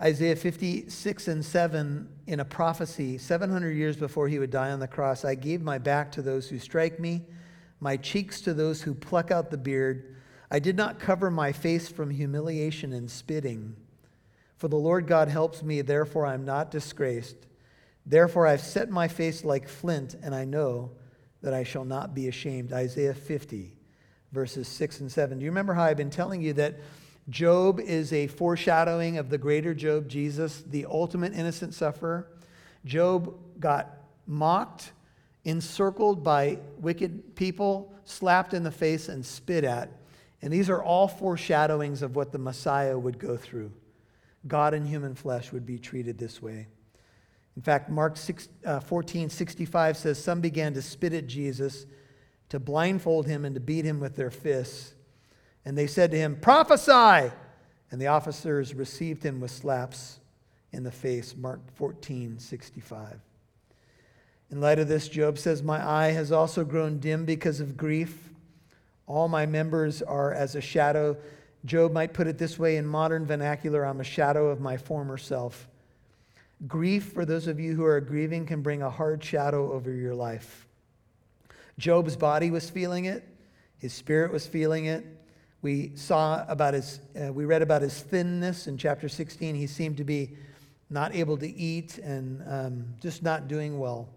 [0.00, 4.88] Isaiah 56 and 7, in a prophecy, 700 years before he would die on the
[4.88, 7.22] cross, I gave my back to those who strike me,
[7.78, 10.16] my cheeks to those who pluck out the beard.
[10.50, 13.76] I did not cover my face from humiliation and spitting.
[14.60, 17.46] For the Lord God helps me, therefore I am not disgraced.
[18.04, 20.90] Therefore, I've set my face like flint, and I know
[21.40, 22.70] that I shall not be ashamed.
[22.70, 23.74] Isaiah 50,
[24.32, 25.38] verses 6 and 7.
[25.38, 26.78] Do you remember how I've been telling you that
[27.30, 32.30] Job is a foreshadowing of the greater Job, Jesus, the ultimate innocent sufferer?
[32.84, 33.96] Job got
[34.26, 34.92] mocked,
[35.46, 39.90] encircled by wicked people, slapped in the face, and spit at.
[40.42, 43.72] And these are all foreshadowings of what the Messiah would go through.
[44.46, 46.68] God in human flesh would be treated this way.
[47.56, 51.86] In fact, Mark 6, uh, 14 65 says, Some began to spit at Jesus,
[52.48, 54.94] to blindfold him, and to beat him with their fists.
[55.64, 57.32] And they said to him, Prophesy!
[57.90, 60.20] And the officers received him with slaps
[60.72, 61.34] in the face.
[61.36, 63.20] Mark 14 65.
[64.50, 68.30] In light of this, Job says, My eye has also grown dim because of grief.
[69.06, 71.16] All my members are as a shadow.
[71.64, 75.18] Job might put it this way in modern vernacular I'm a shadow of my former
[75.18, 75.68] self.
[76.66, 80.14] Grief, for those of you who are grieving, can bring a hard shadow over your
[80.14, 80.66] life.
[81.78, 83.26] Job's body was feeling it,
[83.78, 85.06] his spirit was feeling it.
[85.62, 89.54] We saw about his, uh, we read about his thinness in chapter 16.
[89.54, 90.36] He seemed to be
[90.88, 94.08] not able to eat and um, just not doing well.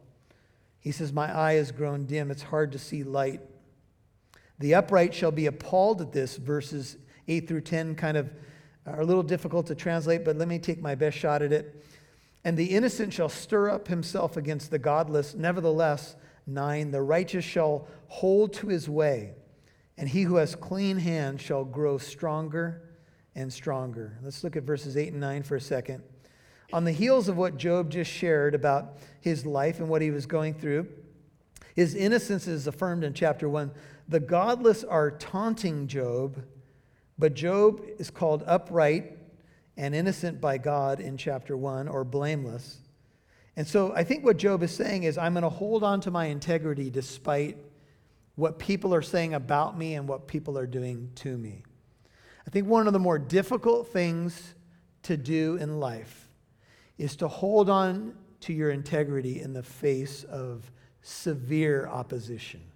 [0.79, 2.31] He says, My eye has grown dim.
[2.31, 3.41] It's hard to see light.
[4.59, 6.37] The upright shall be appalled at this.
[6.37, 6.97] Verses
[7.27, 8.31] 8 through 10 kind of
[8.85, 11.83] are a little difficult to translate, but let me take my best shot at it.
[12.43, 15.33] And the innocent shall stir up himself against the godless.
[15.33, 19.33] Nevertheless, nine, the righteous shall hold to his way,
[19.97, 22.81] and he who has clean hands shall grow stronger
[23.35, 24.17] and stronger.
[24.21, 26.03] Let's look at verses 8 and 9 for a second.
[26.73, 30.25] On the heels of what Job just shared about his life and what he was
[30.25, 30.87] going through,
[31.75, 33.71] his innocence is affirmed in chapter 1.
[34.09, 36.43] The godless are taunting Job,
[37.23, 39.17] but Job is called upright
[39.77, 42.79] and innocent by God in chapter 1 or blameless.
[43.55, 46.11] And so I think what Job is saying is I'm going to hold on to
[46.11, 47.55] my integrity despite
[48.35, 51.63] what people are saying about me and what people are doing to me.
[52.45, 54.55] I think one of the more difficult things
[55.03, 56.27] to do in life
[56.97, 60.69] is to hold on to your integrity in the face of
[61.01, 62.72] severe opposition.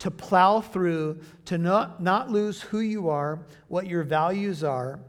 [0.00, 5.00] To plow through, to not, not lose who you are, what your values are,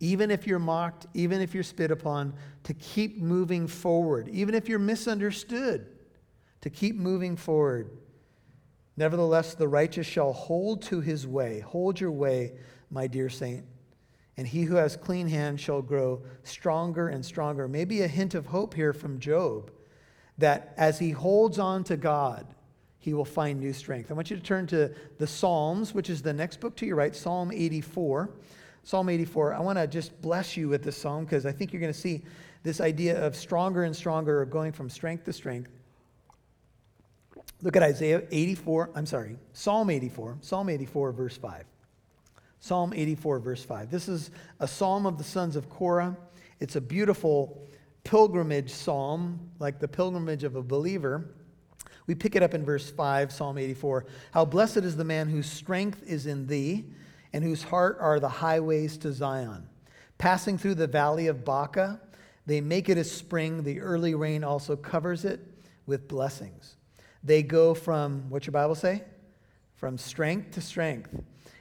[0.00, 2.34] even if you're mocked, even if you're spit upon,
[2.64, 5.86] to keep moving forward, even if you're misunderstood,
[6.60, 7.90] to keep moving forward.
[8.96, 11.60] Nevertheless, the righteous shall hold to his way.
[11.60, 12.52] Hold your way,
[12.90, 13.64] my dear saint.
[14.36, 17.68] And he who has clean hands shall grow stronger and stronger.
[17.68, 19.72] Maybe a hint of hope here from Job
[20.38, 22.46] that as he holds on to God,
[22.98, 24.10] he will find new strength.
[24.10, 26.96] I want you to turn to the Psalms, which is the next book to your
[26.96, 28.30] right, Psalm 84.
[28.84, 31.80] Psalm 84, I want to just bless you with this psalm because I think you're
[31.80, 32.22] going to see
[32.62, 35.70] this idea of stronger and stronger, or going from strength to strength.
[37.60, 41.64] Look at Isaiah 84, I'm sorry, Psalm 84, Psalm 84, verse 5.
[42.60, 43.90] Psalm 84, verse 5.
[43.90, 46.16] This is a psalm of the sons of Korah.
[46.58, 47.60] It's a beautiful
[48.04, 51.34] pilgrimage psalm, like the pilgrimage of a believer.
[52.08, 54.06] We pick it up in verse 5, Psalm 84.
[54.32, 56.86] How blessed is the man whose strength is in thee,
[57.34, 59.68] and whose heart are the highways to Zion.
[60.16, 62.00] Passing through the valley of Baca,
[62.46, 63.62] they make it a spring.
[63.62, 65.40] The early rain also covers it
[65.84, 66.76] with blessings.
[67.22, 69.04] They go from, what's your Bible say?
[69.74, 71.10] From strength to strength.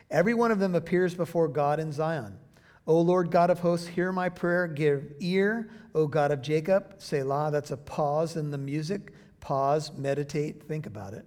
[0.09, 2.39] Every one of them appears before God in Zion.
[2.87, 4.65] O Lord God of hosts, hear my prayer.
[4.65, 6.95] Give ear, O God of Jacob.
[6.99, 9.11] Selah, that's a pause in the music.
[9.47, 11.25] Pause, meditate, think about it.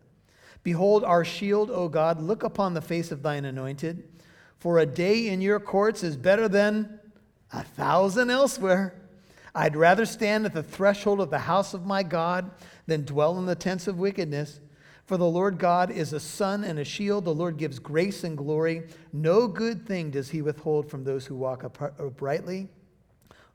[0.62, 2.20] Behold our shield, O God.
[2.20, 4.06] Look upon the face of thine anointed.
[4.58, 7.00] For a day in your courts is better than
[7.50, 8.92] a thousand elsewhere.
[9.54, 12.50] I'd rather stand at the threshold of the house of my God
[12.86, 14.60] than dwell in the tents of wickedness.
[15.06, 17.24] For the Lord God is a sun and a shield.
[17.24, 18.82] The Lord gives grace and glory.
[19.14, 22.68] No good thing does he withhold from those who walk uprightly.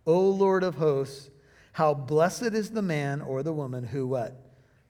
[0.07, 1.29] O Lord of hosts,
[1.73, 4.41] how blessed is the man or the woman who what?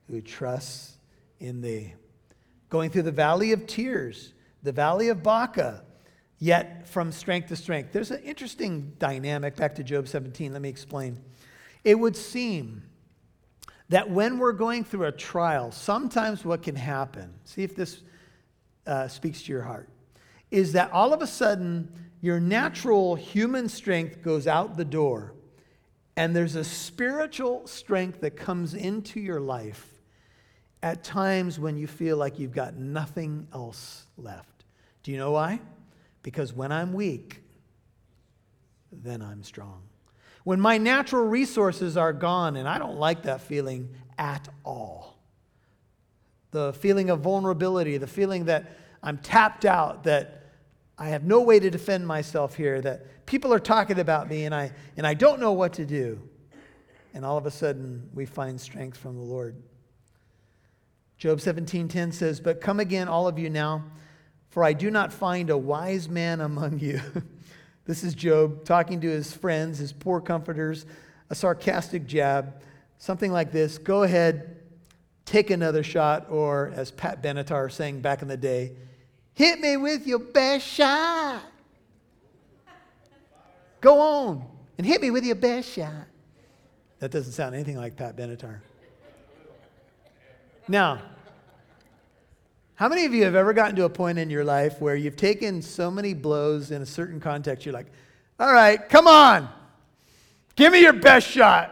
[0.09, 0.97] Who trusts
[1.39, 1.93] in thee.
[2.69, 4.33] Going through the valley of tears,
[4.63, 5.83] the valley of Baca,
[6.39, 7.91] yet from strength to strength.
[7.91, 10.53] There's an interesting dynamic back to Job 17.
[10.53, 11.21] Let me explain.
[11.83, 12.83] It would seem
[13.89, 18.01] that when we're going through a trial, sometimes what can happen, see if this
[18.87, 19.89] uh, speaks to your heart,
[20.51, 21.91] is that all of a sudden
[22.21, 25.33] your natural human strength goes out the door,
[26.17, 29.94] and there's a spiritual strength that comes into your life
[30.85, 34.63] at times when you feel like you've got nothing else left.
[35.03, 35.59] Do you know why?
[36.23, 37.41] Because when I'm weak,
[38.91, 39.81] then I'm strong
[40.45, 45.17] when my natural resources are gone, and I don't like that feeling at all.
[46.51, 48.71] The feeling of vulnerability, the feeling that
[49.01, 50.43] I'm tapped out, that
[50.99, 54.53] I have no way to defend myself here, that people are talking about me and
[54.53, 56.21] I, and I don't know what to do.
[57.15, 59.55] And all of a sudden, we find strength from the Lord.
[61.17, 63.85] Job 17:10 says, "But come again all of you now,
[64.49, 67.01] for I do not find a wise man among you."
[67.85, 70.87] This is Job talking to his friends, his poor comforters,
[71.29, 72.61] a sarcastic jab,
[72.97, 74.57] something like this Go ahead,
[75.23, 78.73] take another shot, or as Pat Benatar sang back in the day,
[79.33, 81.43] hit me with your best shot.
[83.81, 84.43] Go on
[84.79, 86.07] and hit me with your best shot.
[86.99, 88.61] That doesn't sound anything like Pat Benatar.
[90.67, 91.01] Now,
[92.75, 95.15] how many of you have ever gotten to a point in your life where you've
[95.15, 97.91] taken so many blows in a certain context, you're like,
[98.39, 99.47] all right, come on,
[100.55, 101.71] give me your best shot.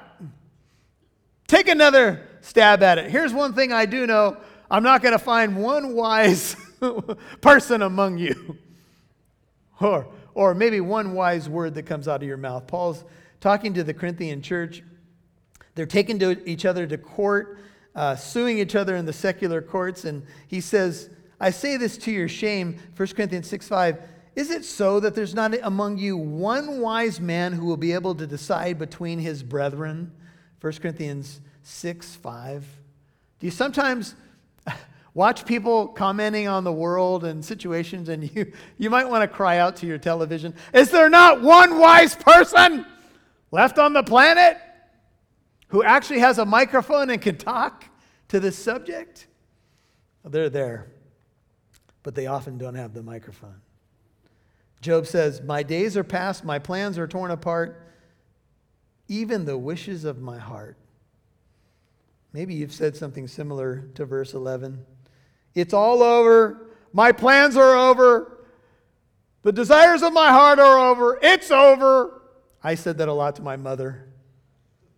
[1.48, 3.12] Take another stab at it.
[3.12, 4.38] Here's one thing I do know
[4.72, 6.56] I'm not going to find one wise
[7.42, 8.58] person among you.
[9.82, 12.68] Or, or maybe one wise word that comes out of your mouth.
[12.68, 13.04] Paul's
[13.42, 14.82] talking to the Corinthian church.
[15.76, 17.60] They're taken to each other to court
[17.96, 20.06] uh, suing each other in the secular courts.
[20.06, 23.98] And he says, I say this to your shame, 1 Corinthians 6 5.
[24.36, 28.16] Is it so that there's not among you one wise man who will be able
[28.16, 30.12] to decide between his brethren?
[30.62, 32.66] 1 Corinthians 6 5.
[33.40, 34.16] Do you sometimes
[35.14, 39.58] watch people commenting on the world and situations and you, you might want to cry
[39.58, 42.86] out to your television, Is there not one wise person
[43.52, 44.58] left on the planet?
[45.74, 47.86] Who actually has a microphone and can talk
[48.28, 49.26] to this subject,
[50.24, 50.92] they're there,
[52.04, 53.60] but they often don't have the microphone.
[54.82, 57.82] Job says, My days are past, my plans are torn apart,
[59.08, 60.78] even the wishes of my heart.
[62.34, 64.86] Maybe you've said something similar to verse 11.
[65.56, 66.70] It's all over.
[66.94, 68.46] My plans are over.
[69.42, 71.18] The desires of my heart are over.
[71.24, 72.22] It's over.
[72.64, 74.13] I said that a lot to my mother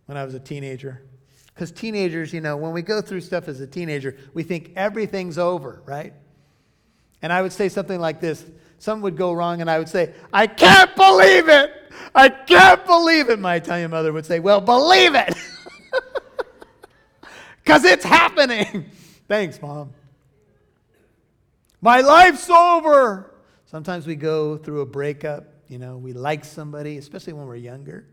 [0.05, 1.01] when I was a teenager.
[1.53, 5.37] Because teenagers, you know, when we go through stuff as a teenager, we think everything's
[5.37, 6.13] over, right?
[7.21, 8.45] And I would say something like this
[8.77, 11.71] something would go wrong, and I would say, I can't believe it!
[12.13, 13.39] I can't believe it!
[13.39, 15.33] My Italian mother would say, Well, believe it!
[17.63, 18.91] Because it's happening.
[19.27, 19.91] Thanks, Mom.
[21.81, 23.33] My life's over.
[23.65, 28.05] Sometimes we go through a breakup, you know, we like somebody, especially when we're younger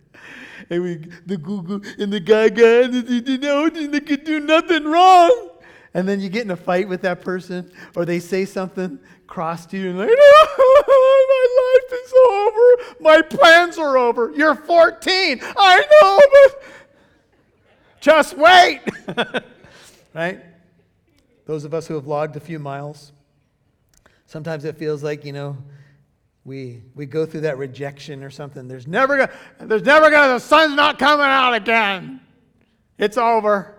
[0.71, 0.95] and we
[1.27, 5.51] the Google and the guy and you know they could do nothing wrong.
[5.95, 9.67] And then you get in a fight with that person, or they say something cross
[9.67, 13.03] to you, and like, oh, my life is over.
[13.03, 14.33] My plans are over.
[14.35, 15.41] You're 14.
[15.43, 16.63] I know, but
[18.01, 18.81] just wait.
[20.15, 20.41] right?
[21.45, 23.13] Those of us who have logged a few miles,
[24.27, 25.59] sometimes it feels like, you know,
[26.45, 28.66] we, we go through that rejection or something.
[28.66, 32.20] There's never gonna, there's never gonna, the sun's not coming out again.
[32.99, 33.78] It's over.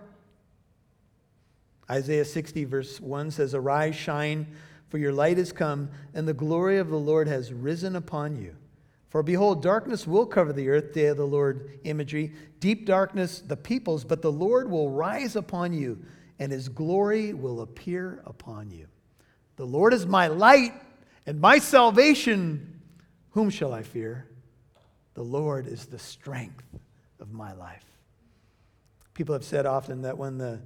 [1.90, 4.48] Isaiah 60, verse 1 says, Arise, shine,
[4.88, 8.56] for your light is come, and the glory of the Lord has risen upon you.
[9.10, 13.58] For behold, darkness will cover the earth, day of the Lord imagery, deep darkness the
[13.58, 16.00] peoples, but the Lord will rise upon you,
[16.40, 18.88] and his glory will appear upon you.
[19.58, 20.74] The Lord is my light
[21.26, 22.70] and my salvation.
[23.32, 24.28] Whom shall I fear?
[25.16, 26.64] The Lord is the strength
[27.20, 27.86] of my life.
[29.14, 30.60] People have said often that when the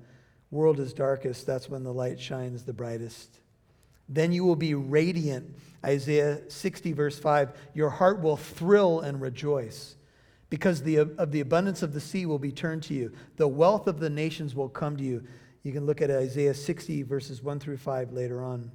[0.51, 3.39] world is darkest, that's when the light shines the brightest.
[4.09, 5.57] Then you will be radiant.
[5.85, 7.51] Isaiah 60, verse 5.
[7.73, 9.95] Your heart will thrill and rejoice
[10.49, 13.11] because the, of the abundance of the sea will be turned to you.
[13.35, 15.23] The wealth of the nations will come to you.
[15.63, 18.71] You can look at Isaiah 60, verses 1 through 5 later on.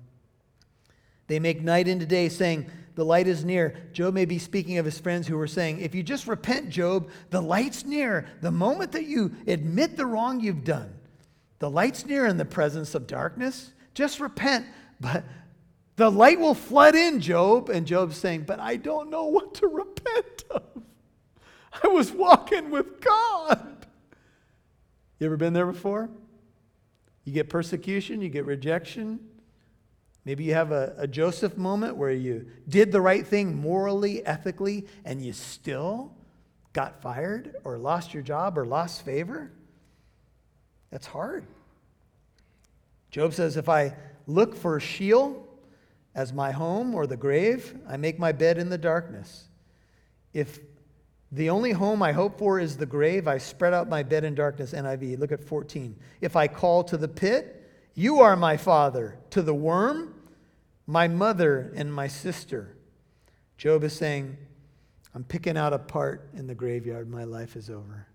[1.26, 3.76] They make night into day, saying, The light is near.
[3.92, 7.10] Job may be speaking of his friends who were saying, If you just repent, Job,
[7.30, 8.26] the light's near.
[8.40, 10.94] The moment that you admit the wrong you've done,
[11.58, 13.72] the light's near in the presence of darkness.
[13.94, 14.66] Just repent.
[15.00, 15.24] But
[15.96, 17.68] the light will flood in, Job.
[17.68, 20.62] And Job's saying, But I don't know what to repent of.
[21.82, 23.86] I was walking with God.
[25.18, 26.10] You ever been there before?
[27.24, 29.20] You get persecution, you get rejection.
[30.24, 34.86] Maybe you have a, a, Joseph moment where you did the right thing morally, ethically,
[35.04, 36.12] and you still
[36.72, 39.50] got fired or lost your job or lost favor.
[40.90, 41.44] That's hard.
[43.10, 43.96] Job says, If I
[44.26, 45.46] look for Sheol
[46.14, 49.48] as my home or the grave, I make my bed in the darkness.
[50.32, 50.60] If
[51.32, 54.34] the only home I hope for is the grave, I spread out my bed in
[54.34, 54.72] darkness.
[54.72, 55.96] NIV, look at 14.
[56.20, 57.58] If I call to the pit,
[57.94, 59.18] you are my father.
[59.30, 60.11] To the worm,
[60.92, 62.76] my mother and my sister.
[63.56, 64.36] Job is saying,
[65.14, 67.08] I'm picking out a part in the graveyard.
[67.08, 68.06] My life is over.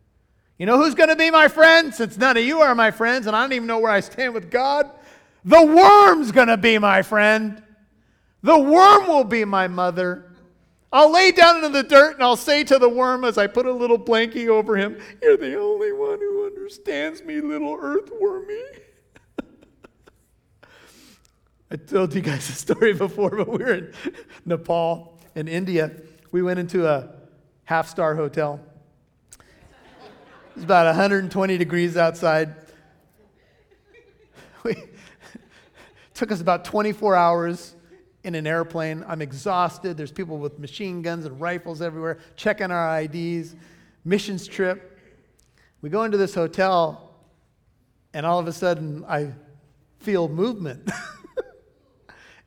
[0.60, 1.92] You know who's going to be my friend?
[1.92, 4.36] Since none of you are my friends and I don't even know where I stand
[4.36, 4.92] with God,
[5.44, 7.64] the worm's going to be my friend.
[8.44, 10.32] The worm will be my mother.
[10.92, 13.66] I'll lay down in the dirt and I'll say to the worm as I put
[13.66, 18.62] a little blankie over him, You're the only one who understands me, little earthwormy.
[21.70, 23.94] I told you guys a story before, but we were in
[24.46, 25.92] Nepal and India.
[26.32, 27.10] We went into a
[27.66, 28.62] half star hotel
[30.58, 32.56] it's about 120 degrees outside.
[34.64, 34.76] We,
[36.16, 37.76] took us about 24 hours
[38.24, 39.06] in an airplane.
[39.08, 39.98] I'm exhausted.
[39.98, 43.56] There's people with machine guns and rifles everywhere, checking our IDs.
[44.04, 45.00] Missions trip.
[45.84, 47.14] We go into this hotel,
[48.16, 49.34] and all of a sudden, I
[50.00, 50.90] feel movement.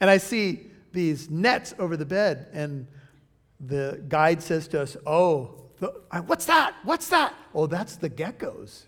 [0.00, 2.86] and I see these nets over the bed, and
[3.60, 5.60] the guide says to us, Oh,
[6.26, 6.74] What's that?
[6.84, 7.34] What's that?
[7.54, 8.82] Oh, that's the geckos.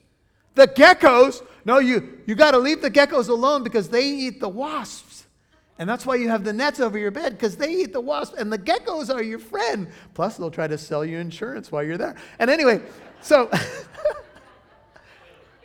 [0.54, 1.42] The geckos?
[1.64, 5.26] No, you, you got to leave the geckos alone because they eat the wasps.
[5.78, 8.36] And that's why you have the nets over your bed because they eat the wasps.
[8.38, 9.88] And the geckos are your friend.
[10.12, 12.14] Plus, they'll try to sell you insurance while you're there.
[12.38, 12.82] And anyway,
[13.22, 13.50] so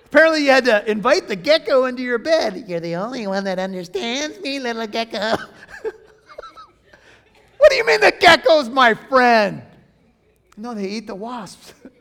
[0.07, 2.63] apparently you had to invite the gecko into your bed.
[2.67, 5.19] You're the only one that understands me, little gecko.
[7.57, 9.61] what do you mean the gecko's my friend?
[10.55, 11.73] No, they eat the wasps.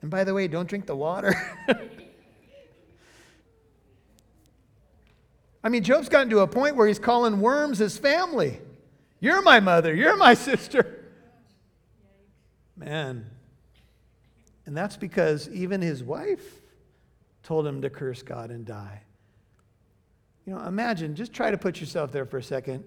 [0.00, 1.34] and by the way, don't drink the water.
[5.64, 8.60] I mean, Job's gotten to a point where he's calling worms his family.
[9.20, 9.94] You're my mother.
[9.94, 11.04] You're my sister.
[12.76, 13.31] Man.
[14.72, 16.62] And that's because even his wife
[17.42, 19.02] told him to curse God and die.
[20.46, 22.82] You know, imagine, just try to put yourself there for a second.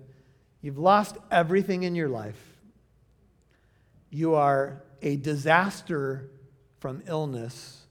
[0.63, 2.39] You've lost everything in your life.
[4.09, 6.31] You are a disaster
[6.79, 7.83] from illness.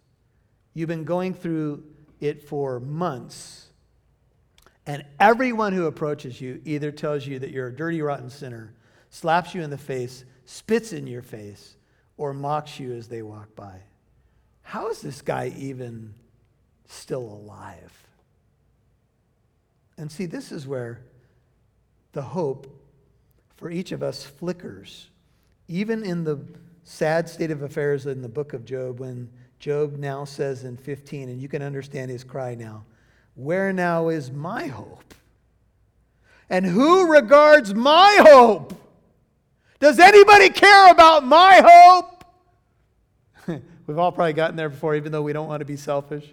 [0.72, 1.84] You've been going through
[2.18, 3.68] it for months.
[4.86, 8.74] And everyone who approaches you either tells you that you're a dirty, rotten sinner,
[9.10, 11.76] slaps you in the face, spits in your face,
[12.16, 13.80] or mocks you as they walk by.
[14.62, 16.14] How is this guy even
[16.88, 17.92] still alive?
[19.96, 21.00] And see, this is where
[22.12, 22.66] the hope
[23.56, 25.08] for each of us flickers
[25.68, 26.38] even in the
[26.84, 31.28] sad state of affairs in the book of Job, when Job now says in 15,
[31.28, 32.84] and you can understand his cry now,
[33.34, 35.14] Where now is my hope?
[36.50, 38.74] And who regards my hope?
[39.84, 42.24] Does anybody care about my hope?
[43.86, 46.24] We've all probably gotten there before, even though we don't want to be selfish.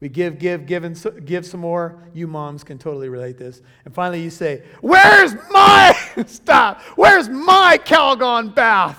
[0.00, 2.02] We give, give, give, and so, give some more.
[2.14, 3.62] You moms can totally relate this.
[3.84, 5.96] And finally, you say, Where's my,
[6.26, 8.98] stop, where's my Calgon bath?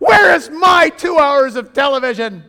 [0.00, 2.42] Where is my two hours of television?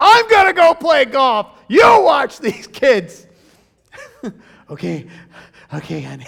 [0.00, 1.46] I'm going to go play golf.
[1.68, 3.28] You watch these kids.
[4.68, 5.06] okay,
[5.72, 6.26] okay, honey.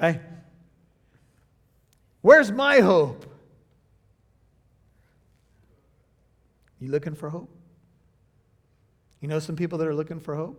[0.00, 0.20] right?
[2.24, 3.26] Where's my hope?
[6.80, 7.54] You looking for hope?
[9.20, 10.58] You know some people that are looking for hope?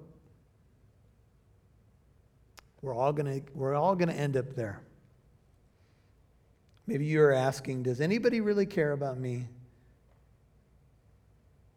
[2.84, 4.80] We're all to we're all to end up there.
[6.86, 9.48] Maybe you're asking, does anybody really care about me?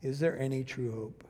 [0.02, 1.24] Is there any true hope?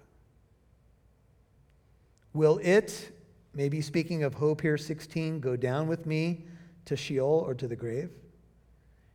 [2.33, 3.13] Will it,
[3.55, 6.45] maybe speaking of hope here, 16, go down with me
[6.87, 8.11] to Sheol or to the grave?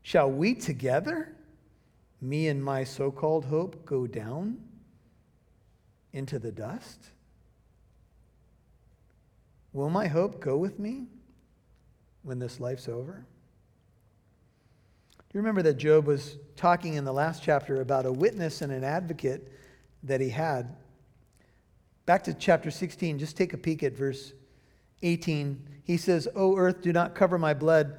[0.03, 1.35] Shall we together,
[2.21, 4.59] me and my so called hope, go down?
[6.13, 6.99] into the dust?
[9.73, 11.07] Will my hope go with me
[12.21, 13.25] when this life's over?
[15.17, 18.71] Do you remember that Job was talking in the last chapter about a witness and
[18.71, 19.51] an advocate
[20.03, 20.75] that he had?
[22.05, 24.33] Back to chapter 16, just take a peek at verse
[25.01, 25.59] 18.
[25.85, 27.97] He says, O earth, do not cover my blood.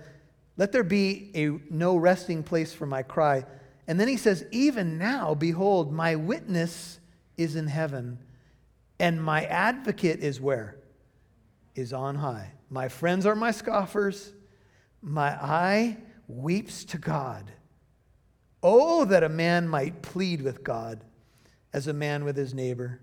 [0.57, 3.45] Let there be a no resting place for my cry.
[3.87, 7.01] And then he says, Even now, behold, my witness
[7.37, 8.19] is in heaven,
[8.99, 10.79] and my advocate is where?
[11.75, 12.53] Is on high.
[12.71, 14.33] My friends are my scoffers.
[15.03, 15.99] My eye
[16.29, 17.53] weeps to God.
[18.63, 21.05] Oh, that a man might plead with God
[21.73, 23.01] as a man with his neighbor.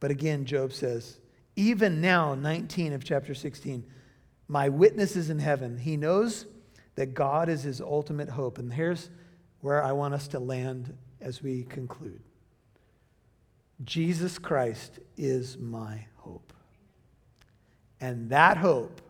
[0.00, 1.18] But again, Job says,
[1.54, 3.84] even now, 19 of chapter 16,
[4.48, 5.76] my witness is in heaven.
[5.76, 6.46] He knows
[6.94, 8.58] that God is his ultimate hope.
[8.58, 9.10] And here's
[9.60, 12.20] where I want us to land as we conclude.
[13.84, 16.52] Jesus Christ is my hope.
[18.00, 19.00] And that hope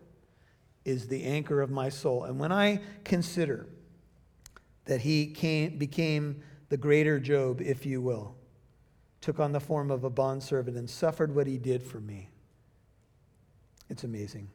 [0.85, 2.25] is the anchor of my soul.
[2.25, 3.67] And when I consider
[4.87, 8.35] that he came, became the greater Job, if you will,
[9.21, 12.31] took on the form of a bondservant and suffered what he did for me,
[13.89, 14.49] it's amazing.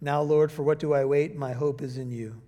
[0.00, 1.36] Now, Lord, for what do I wait?
[1.36, 2.40] My hope is in you.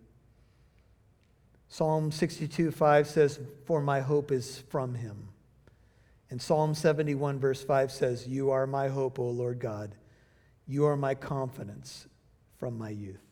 [1.68, 5.28] Psalm 62 5 says, For my hope is from him.
[6.30, 9.94] And Psalm 71, verse 5 says, You are my hope, O Lord God.
[10.66, 12.07] You are my confidence
[12.59, 13.30] from my youth.